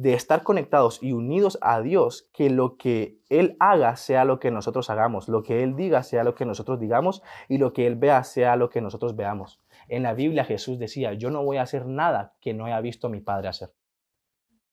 de 0.00 0.14
estar 0.14 0.42
conectados 0.42 1.02
y 1.02 1.12
unidos 1.12 1.58
a 1.60 1.82
Dios, 1.82 2.30
que 2.32 2.48
lo 2.48 2.78
que 2.78 3.18
Él 3.28 3.56
haga 3.60 3.96
sea 3.96 4.24
lo 4.24 4.40
que 4.40 4.50
nosotros 4.50 4.88
hagamos, 4.88 5.28
lo 5.28 5.42
que 5.42 5.62
Él 5.62 5.76
diga 5.76 6.02
sea 6.02 6.24
lo 6.24 6.34
que 6.34 6.46
nosotros 6.46 6.80
digamos 6.80 7.22
y 7.48 7.58
lo 7.58 7.74
que 7.74 7.86
Él 7.86 7.96
vea 7.96 8.24
sea 8.24 8.56
lo 8.56 8.70
que 8.70 8.80
nosotros 8.80 9.14
veamos. 9.14 9.60
En 9.88 10.02
la 10.02 10.14
Biblia 10.14 10.46
Jesús 10.46 10.78
decía, 10.78 11.12
yo 11.12 11.30
no 11.30 11.44
voy 11.44 11.58
a 11.58 11.62
hacer 11.62 11.84
nada 11.84 12.32
que 12.40 12.54
no 12.54 12.64
haya 12.64 12.80
visto 12.80 13.08
a 13.08 13.10
mi 13.10 13.20
Padre 13.20 13.48
hacer. 13.48 13.74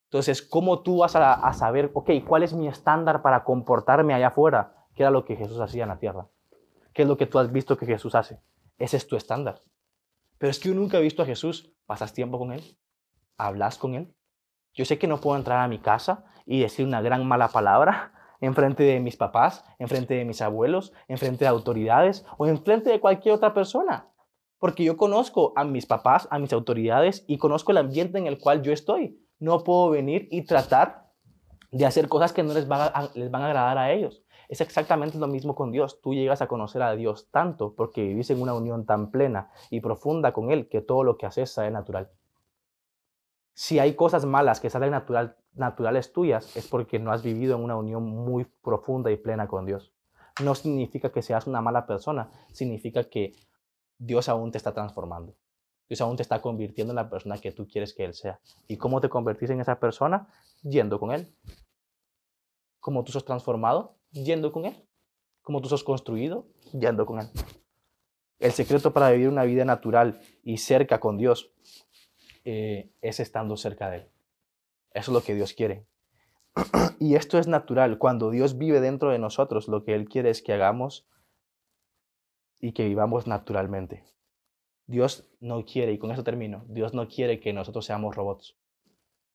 Entonces, 0.06 0.42
¿cómo 0.42 0.82
tú 0.82 1.00
vas 1.00 1.18
a, 1.18 1.52
saber, 1.52 1.92
ok, 1.94 2.10
cuál 2.26 2.44
es 2.44 2.54
mi 2.54 2.70
estándar 2.70 3.22
para 3.22 3.44
comportarme 3.44 4.14
allá 4.14 4.28
afuera? 4.28 4.88
¿Qué 4.96 5.04
era 5.04 5.12
lo 5.12 5.26
que 5.26 5.36
Jesús 5.36 5.60
hacía 5.60 5.84
en 5.84 5.90
la 5.90 6.00
tierra? 6.00 6.30
¿Qué 6.94 7.02
es 7.02 7.08
lo 7.10 7.18
que 7.18 7.26
tú 7.26 7.38
has 7.38 7.52
visto 7.52 7.78
que 7.78 7.86
Jesús 7.86 8.16
hace? 8.16 8.40
Ese 8.78 8.96
es 8.96 9.06
tu 9.06 9.18
estándar. 9.18 9.60
Pero 10.38 10.52
es 10.52 10.60
que 10.60 10.70
yo 10.70 10.76
nunca 10.76 11.00
he 11.00 11.02
visto 11.02 11.22
a 11.22 11.26
Jesús. 11.26 11.74
¿Pasas 11.86 12.14
tiempo 12.14 12.40
con 12.40 12.54
Él? 12.54 12.78
¿Hablas 13.36 13.78
con 13.78 13.96
Él? 13.96 14.14
Yo 14.78 14.86
sé 14.86 15.00
que 15.00 15.08
no 15.08 15.20
puedo 15.20 15.36
entrar 15.36 15.58
a 15.58 15.68
mi 15.68 15.80
casa 15.80 16.24
y 16.46 16.62
decir 16.62 16.86
una 16.86 17.02
gran 17.02 17.28
mala 17.28 17.48
palabra 17.48 18.14
en 18.42 18.54
frente 18.54 18.84
de 18.84 19.00
mis 19.00 19.18
papás, 19.18 19.66
en 19.80 19.88
frente 19.88 20.14
de 20.14 20.24
mis 20.24 20.40
abuelos, 20.42 20.94
en 21.08 21.18
frente 21.18 21.46
de 21.46 21.50
autoridades 21.50 22.24
o 22.38 22.46
en 22.46 22.64
frente 22.64 22.92
de 22.92 23.00
cualquier 23.00 23.34
otra 23.34 23.56
persona. 23.56 24.12
Porque 24.60 24.84
yo 24.84 24.96
conozco 24.96 25.52
a 25.56 25.64
mis 25.64 25.88
papás, 25.88 26.28
a 26.30 26.38
mis 26.38 26.54
autoridades 26.54 27.26
y 27.28 27.40
conozco 27.40 27.72
el 27.72 27.80
ambiente 27.80 28.20
en 28.20 28.28
el 28.28 28.38
cual 28.38 28.62
yo 28.62 28.72
estoy. 28.72 29.20
No 29.40 29.64
puedo 29.64 29.90
venir 29.90 30.28
y 30.30 30.46
tratar 30.46 31.08
de 31.72 31.86
hacer 31.86 32.08
cosas 32.08 32.32
que 32.32 32.44
no 32.44 32.54
les 32.54 32.68
van 32.68 32.82
a, 32.82 33.48
agradar 33.48 33.80
a 33.80 33.92
ellos. 33.92 34.24
Es 34.48 34.62
exactamente 34.62 35.18
lo 35.18 35.28
mismo 35.28 35.56
con 35.56 35.72
Dios. 35.72 36.02
Tú 36.02 36.14
llegas 36.14 36.44
a 36.44 36.48
conocer 36.48 36.84
a 36.84 36.96
Dios 36.96 37.30
tanto 37.32 37.74
porque 37.76 38.04
vivís 38.04 38.30
en 38.30 38.42
una 38.42 38.54
unión 38.54 38.86
tan 38.86 39.10
plena 39.10 39.50
y 39.72 39.82
profunda 39.82 40.34
con 40.34 40.52
Él 40.52 40.70
que 40.70 40.82
todo 40.82 41.04
lo 41.04 41.18
que 41.18 41.26
haces 41.26 41.52
sale 41.52 41.72
natural. 41.72 42.12
Si 43.60 43.80
hay 43.80 43.96
cosas 43.96 44.24
malas 44.24 44.60
que 44.60 44.70
salen 44.70 44.92
natural, 44.92 45.36
naturales 45.56 46.14
tuyas, 46.14 46.56
es 46.56 46.68
porque 46.68 47.00
no 47.00 47.12
has 47.12 47.24
vivido 47.24 47.56
en 47.56 47.64
una 47.64 47.76
unión 47.76 48.04
muy 48.04 48.46
profunda 48.46 49.10
y 49.10 49.18
plena 49.18 49.48
con 49.48 49.66
Dios. 49.66 49.92
No 50.44 50.54
significa 50.54 51.12
que 51.12 51.24
seas 51.24 51.48
una 51.48 51.60
mala 51.60 51.88
persona, 51.88 52.30
significa 52.52 53.06
que 53.06 53.34
Dios 53.98 54.30
aún 54.30 54.52
te 54.52 54.60
está 54.60 54.76
transformando. 54.76 55.34
Dios 55.90 56.02
aún 56.02 56.18
te 56.18 56.22
está 56.22 56.40
convirtiendo 56.40 56.92
en 56.92 56.98
la 56.98 57.10
persona 57.10 57.40
que 57.40 57.52
tú 57.52 57.68
quieres 57.68 57.96
que 57.96 58.06
Él 58.06 58.14
sea. 58.14 58.40
¿Y 58.68 58.78
cómo 58.78 59.02
te 59.02 59.10
convertís 59.10 59.50
en 59.50 59.60
esa 59.60 59.80
persona? 59.80 60.28
Yendo 60.62 61.00
con 61.00 61.12
Él. 61.12 61.34
¿Cómo 62.80 63.04
tú 63.04 63.12
sos 63.12 63.26
transformado? 63.26 63.96
Yendo 64.12 64.52
con 64.52 64.66
Él. 64.66 64.88
¿Cómo 65.42 65.62
tú 65.62 65.68
sos 65.68 65.84
construido? 65.84 66.46
Yendo 66.74 67.08
con 67.08 67.22
Él. 67.22 67.30
El 68.38 68.52
secreto 68.52 68.94
para 68.94 69.10
vivir 69.10 69.30
una 69.30 69.46
vida 69.46 69.66
natural 69.66 70.22
y 70.44 70.58
cerca 70.58 71.00
con 71.00 71.18
Dios 71.18 71.52
eh, 72.50 72.90
es 73.02 73.20
estando 73.20 73.58
cerca 73.58 73.90
de 73.90 73.98
Él. 73.98 74.08
Eso 74.94 75.12
es 75.12 75.16
lo 75.16 75.22
que 75.22 75.36
Dios 75.36 75.52
quiere. 75.52 75.86
y 76.98 77.16
esto 77.16 77.38
es 77.38 77.48
natural. 77.48 77.98
Cuando 77.98 78.32
Dios 78.32 78.58
vive 78.58 78.80
dentro 78.80 79.12
de 79.12 79.20
nosotros, 79.20 79.68
lo 79.68 79.84
que 79.84 79.94
Él 79.94 80.08
quiere 80.08 80.30
es 80.30 80.42
que 80.42 80.54
hagamos 80.54 81.06
y 82.62 82.72
que 82.72 82.88
vivamos 82.88 83.28
naturalmente. 83.28 84.06
Dios 84.86 85.30
no 85.42 85.66
quiere, 85.66 85.92
y 85.92 85.98
con 85.98 86.10
eso 86.12 86.24
termino, 86.24 86.64
Dios 86.70 86.94
no 86.94 87.10
quiere 87.10 87.42
que 87.42 87.52
nosotros 87.52 87.86
seamos 87.86 88.16
robots. 88.16 88.56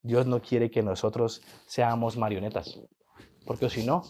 Dios 0.01 0.27
no 0.27 0.41
quiere 0.41 0.71
que 0.71 0.83
nosotros 0.83 1.43
seamos 1.67 2.17
marionetas. 2.17 2.81
Porque 3.45 3.69
si 3.69 3.85
no, 3.85 4.05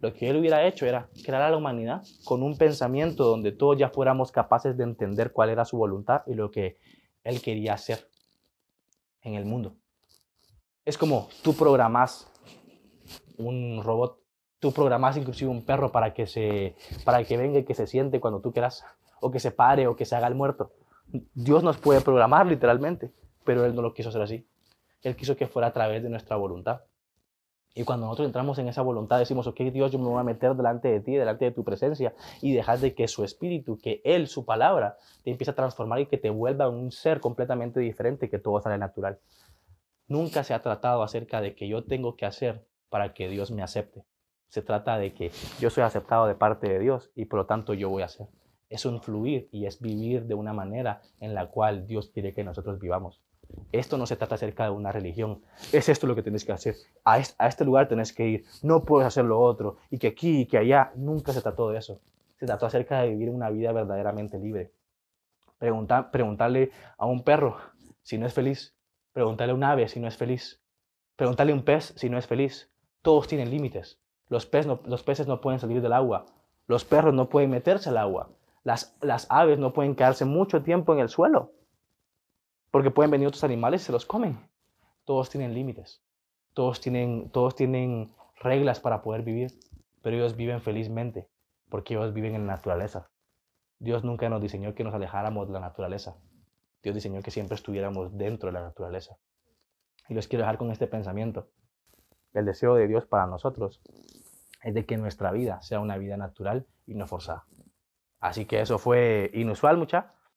lo 0.00 0.12
que 0.12 0.28
Él 0.28 0.36
hubiera 0.38 0.66
hecho 0.66 0.86
era 0.86 1.08
crear 1.24 1.42
a 1.42 1.50
la 1.50 1.56
humanidad 1.56 2.02
con 2.24 2.42
un 2.42 2.58
pensamiento 2.58 3.22
donde 3.22 3.52
todos 3.52 3.78
ya 3.78 3.90
fuéramos 3.90 4.32
capaces 4.32 4.76
de 4.76 4.82
entender 4.82 5.30
cuál 5.30 5.50
era 5.50 5.64
su 5.64 5.76
voluntad 5.76 6.22
y 6.26 6.34
lo 6.34 6.50
que 6.50 6.78
Él 7.22 7.40
quería 7.40 7.74
hacer 7.74 8.09
en 9.22 9.34
el 9.34 9.44
mundo. 9.44 9.76
Es 10.84 10.98
como 10.98 11.28
tú 11.42 11.54
programas 11.54 12.30
un 13.36 13.82
robot, 13.82 14.18
tú 14.58 14.72
programas 14.72 15.16
inclusive 15.16 15.50
un 15.50 15.64
perro 15.64 15.92
para 15.92 16.12
que, 16.12 16.26
se, 16.26 16.76
para 17.04 17.22
que 17.24 17.36
venga 17.36 17.58
y 17.58 17.64
que 17.64 17.74
se 17.74 17.86
siente 17.86 18.20
cuando 18.20 18.40
tú 18.40 18.52
quieras, 18.52 18.84
o 19.20 19.30
que 19.30 19.40
se 19.40 19.50
pare 19.50 19.86
o 19.86 19.96
que 19.96 20.04
se 20.04 20.16
haga 20.16 20.26
el 20.26 20.34
muerto. 20.34 20.72
Dios 21.34 21.62
nos 21.62 21.76
puede 21.78 22.00
programar 22.00 22.46
literalmente, 22.46 23.12
pero 23.44 23.64
Él 23.64 23.74
no 23.74 23.82
lo 23.82 23.94
quiso 23.94 24.10
hacer 24.10 24.22
así. 24.22 24.46
Él 25.02 25.16
quiso 25.16 25.36
que 25.36 25.46
fuera 25.46 25.68
a 25.68 25.72
través 25.72 26.02
de 26.02 26.10
nuestra 26.10 26.36
voluntad. 26.36 26.82
Y 27.74 27.84
cuando 27.84 28.06
nosotros 28.06 28.26
entramos 28.26 28.58
en 28.58 28.68
esa 28.68 28.82
voluntad, 28.82 29.18
decimos, 29.18 29.46
ok, 29.46 29.60
Dios, 29.72 29.92
yo 29.92 29.98
me 29.98 30.06
voy 30.06 30.18
a 30.18 30.24
meter 30.24 30.54
delante 30.54 30.88
de 30.88 31.00
ti, 31.00 31.14
delante 31.14 31.44
de 31.44 31.50
tu 31.52 31.62
presencia, 31.62 32.14
y 32.42 32.52
dejar 32.52 32.80
de 32.80 32.94
que 32.94 33.06
su 33.06 33.22
espíritu, 33.22 33.78
que 33.78 34.00
Él, 34.04 34.26
su 34.26 34.44
palabra, 34.44 34.96
te 35.22 35.30
empiece 35.30 35.52
a 35.52 35.54
transformar 35.54 36.00
y 36.00 36.06
que 36.06 36.18
te 36.18 36.30
vuelva 36.30 36.68
un 36.68 36.90
ser 36.90 37.20
completamente 37.20 37.78
diferente, 37.78 38.28
que 38.28 38.38
todo 38.38 38.60
sale 38.60 38.76
natural. 38.76 39.20
Nunca 40.08 40.42
se 40.42 40.54
ha 40.54 40.62
tratado 40.62 41.04
acerca 41.04 41.40
de 41.40 41.54
que 41.54 41.68
yo 41.68 41.84
tengo 41.84 42.16
que 42.16 42.26
hacer 42.26 42.66
para 42.88 43.14
que 43.14 43.28
Dios 43.28 43.52
me 43.52 43.62
acepte. 43.62 44.04
Se 44.48 44.62
trata 44.62 44.98
de 44.98 45.14
que 45.14 45.30
yo 45.60 45.70
soy 45.70 45.84
aceptado 45.84 46.26
de 46.26 46.34
parte 46.34 46.68
de 46.68 46.80
Dios 46.80 47.12
y 47.14 47.26
por 47.26 47.38
lo 47.38 47.46
tanto 47.46 47.72
yo 47.72 47.88
voy 47.88 48.02
a 48.02 48.06
hacer. 48.06 48.26
Es 48.68 48.84
un 48.84 49.00
fluir 49.00 49.48
y 49.52 49.66
es 49.66 49.80
vivir 49.80 50.24
de 50.24 50.34
una 50.34 50.52
manera 50.52 51.02
en 51.20 51.34
la 51.34 51.46
cual 51.46 51.86
Dios 51.86 52.10
quiere 52.12 52.34
que 52.34 52.42
nosotros 52.42 52.80
vivamos. 52.80 53.22
Esto 53.72 53.96
no 53.96 54.06
se 54.06 54.16
trata 54.16 54.34
acerca 54.34 54.64
de 54.64 54.70
una 54.70 54.92
religión. 54.92 55.42
Es 55.72 55.88
esto 55.88 56.06
lo 56.06 56.14
que 56.14 56.22
tienes 56.22 56.44
que 56.44 56.52
hacer. 56.52 56.74
A, 57.04 57.18
este 57.18 57.64
lugar 57.64 57.88
tenés 57.88 58.12
que 58.12 58.26
ir. 58.26 58.44
No 58.62 58.84
puedes 58.84 59.06
hacer 59.06 59.24
lo 59.24 59.40
otro. 59.40 59.76
Y 59.90 59.98
que 59.98 60.08
aquí 60.08 60.40
y 60.40 60.46
que 60.46 60.58
allá. 60.58 60.92
Nunca 60.96 61.32
se 61.32 61.40
trató 61.40 61.70
de 61.70 61.78
eso. 61.78 62.00
Se 62.38 62.46
trató 62.46 62.66
acerca 62.66 63.02
de 63.02 63.10
vivir 63.10 63.30
una 63.30 63.50
vida 63.50 63.72
verdaderamente 63.72 64.38
libre. 64.38 64.72
preguntarle 65.58 66.72
a 66.98 67.06
un 67.06 67.22
perro 67.22 67.58
si 68.02 68.18
no 68.18 68.26
es 68.26 68.34
feliz. 68.34 68.74
Preguntarle 69.12 69.52
a 69.52 69.56
un 69.56 69.64
ave 69.64 69.88
si 69.88 70.00
no 70.00 70.08
es 70.08 70.16
feliz. 70.16 70.60
Preguntarle 71.16 71.52
a 71.52 71.56
un 71.56 71.64
pez 71.64 71.92
si 71.96 72.10
no 72.10 72.18
es 72.18 72.26
feliz. 72.26 72.70
Todos 73.02 73.28
tienen 73.28 73.50
límites. 73.50 74.00
Los, 74.28 74.48
los 74.84 75.02
peces 75.02 75.26
no 75.26 75.40
pueden 75.40 75.60
salir 75.60 75.80
del 75.80 75.92
agua. 75.92 76.26
Los 76.66 76.84
perros 76.84 77.14
no 77.14 77.28
pueden 77.28 77.50
meterse 77.50 77.88
al 77.88 77.98
agua. 77.98 78.30
Las, 78.64 78.96
las 79.00 79.26
aves 79.30 79.58
no 79.58 79.72
pueden 79.72 79.94
quedarse 79.94 80.24
mucho 80.24 80.62
tiempo 80.62 80.92
en 80.92 81.00
el 81.00 81.08
suelo 81.08 81.52
porque 82.70 82.90
pueden 82.90 83.10
venir 83.10 83.28
otros 83.28 83.44
animales 83.44 83.82
y 83.82 83.84
se 83.86 83.92
los 83.92 84.06
comen. 84.06 84.38
Todos 85.04 85.30
tienen 85.30 85.54
límites. 85.54 86.02
Todos 86.54 86.80
tienen, 86.80 87.30
todos 87.30 87.54
tienen 87.54 88.14
reglas 88.36 88.80
para 88.80 89.02
poder 89.02 89.22
vivir, 89.22 89.52
pero 90.02 90.16
ellos 90.16 90.36
viven 90.36 90.60
felizmente 90.60 91.28
porque 91.70 91.94
ellos 91.94 92.12
viven 92.12 92.34
en 92.34 92.46
la 92.46 92.54
naturaleza. 92.54 93.10
Dios 93.78 94.04
nunca 94.04 94.28
nos 94.28 94.42
diseñó 94.42 94.74
que 94.74 94.84
nos 94.84 94.92
alejáramos 94.92 95.46
de 95.46 95.54
la 95.54 95.60
naturaleza. 95.60 96.16
Dios 96.82 96.94
diseñó 96.94 97.22
que 97.22 97.30
siempre 97.30 97.54
estuviéramos 97.54 98.16
dentro 98.16 98.48
de 98.48 98.52
la 98.52 98.62
naturaleza. 98.62 99.16
Y 100.08 100.14
los 100.14 100.28
quiero 100.28 100.42
dejar 100.42 100.58
con 100.58 100.70
este 100.70 100.86
pensamiento. 100.86 101.48
El 102.32 102.44
deseo 102.44 102.74
de 102.74 102.88
Dios 102.88 103.06
para 103.06 103.26
nosotros 103.26 103.80
es 104.62 104.74
de 104.74 104.84
que 104.84 104.96
nuestra 104.98 105.30
vida 105.32 105.62
sea 105.62 105.80
una 105.80 105.96
vida 105.96 106.16
natural 106.16 106.66
y 106.86 106.94
no 106.94 107.06
forzada. 107.06 107.46
Así 108.18 108.44
que 108.44 108.60
eso 108.60 108.78
fue 108.78 109.30
inusual, 109.32 109.78
mucha, 109.78 110.14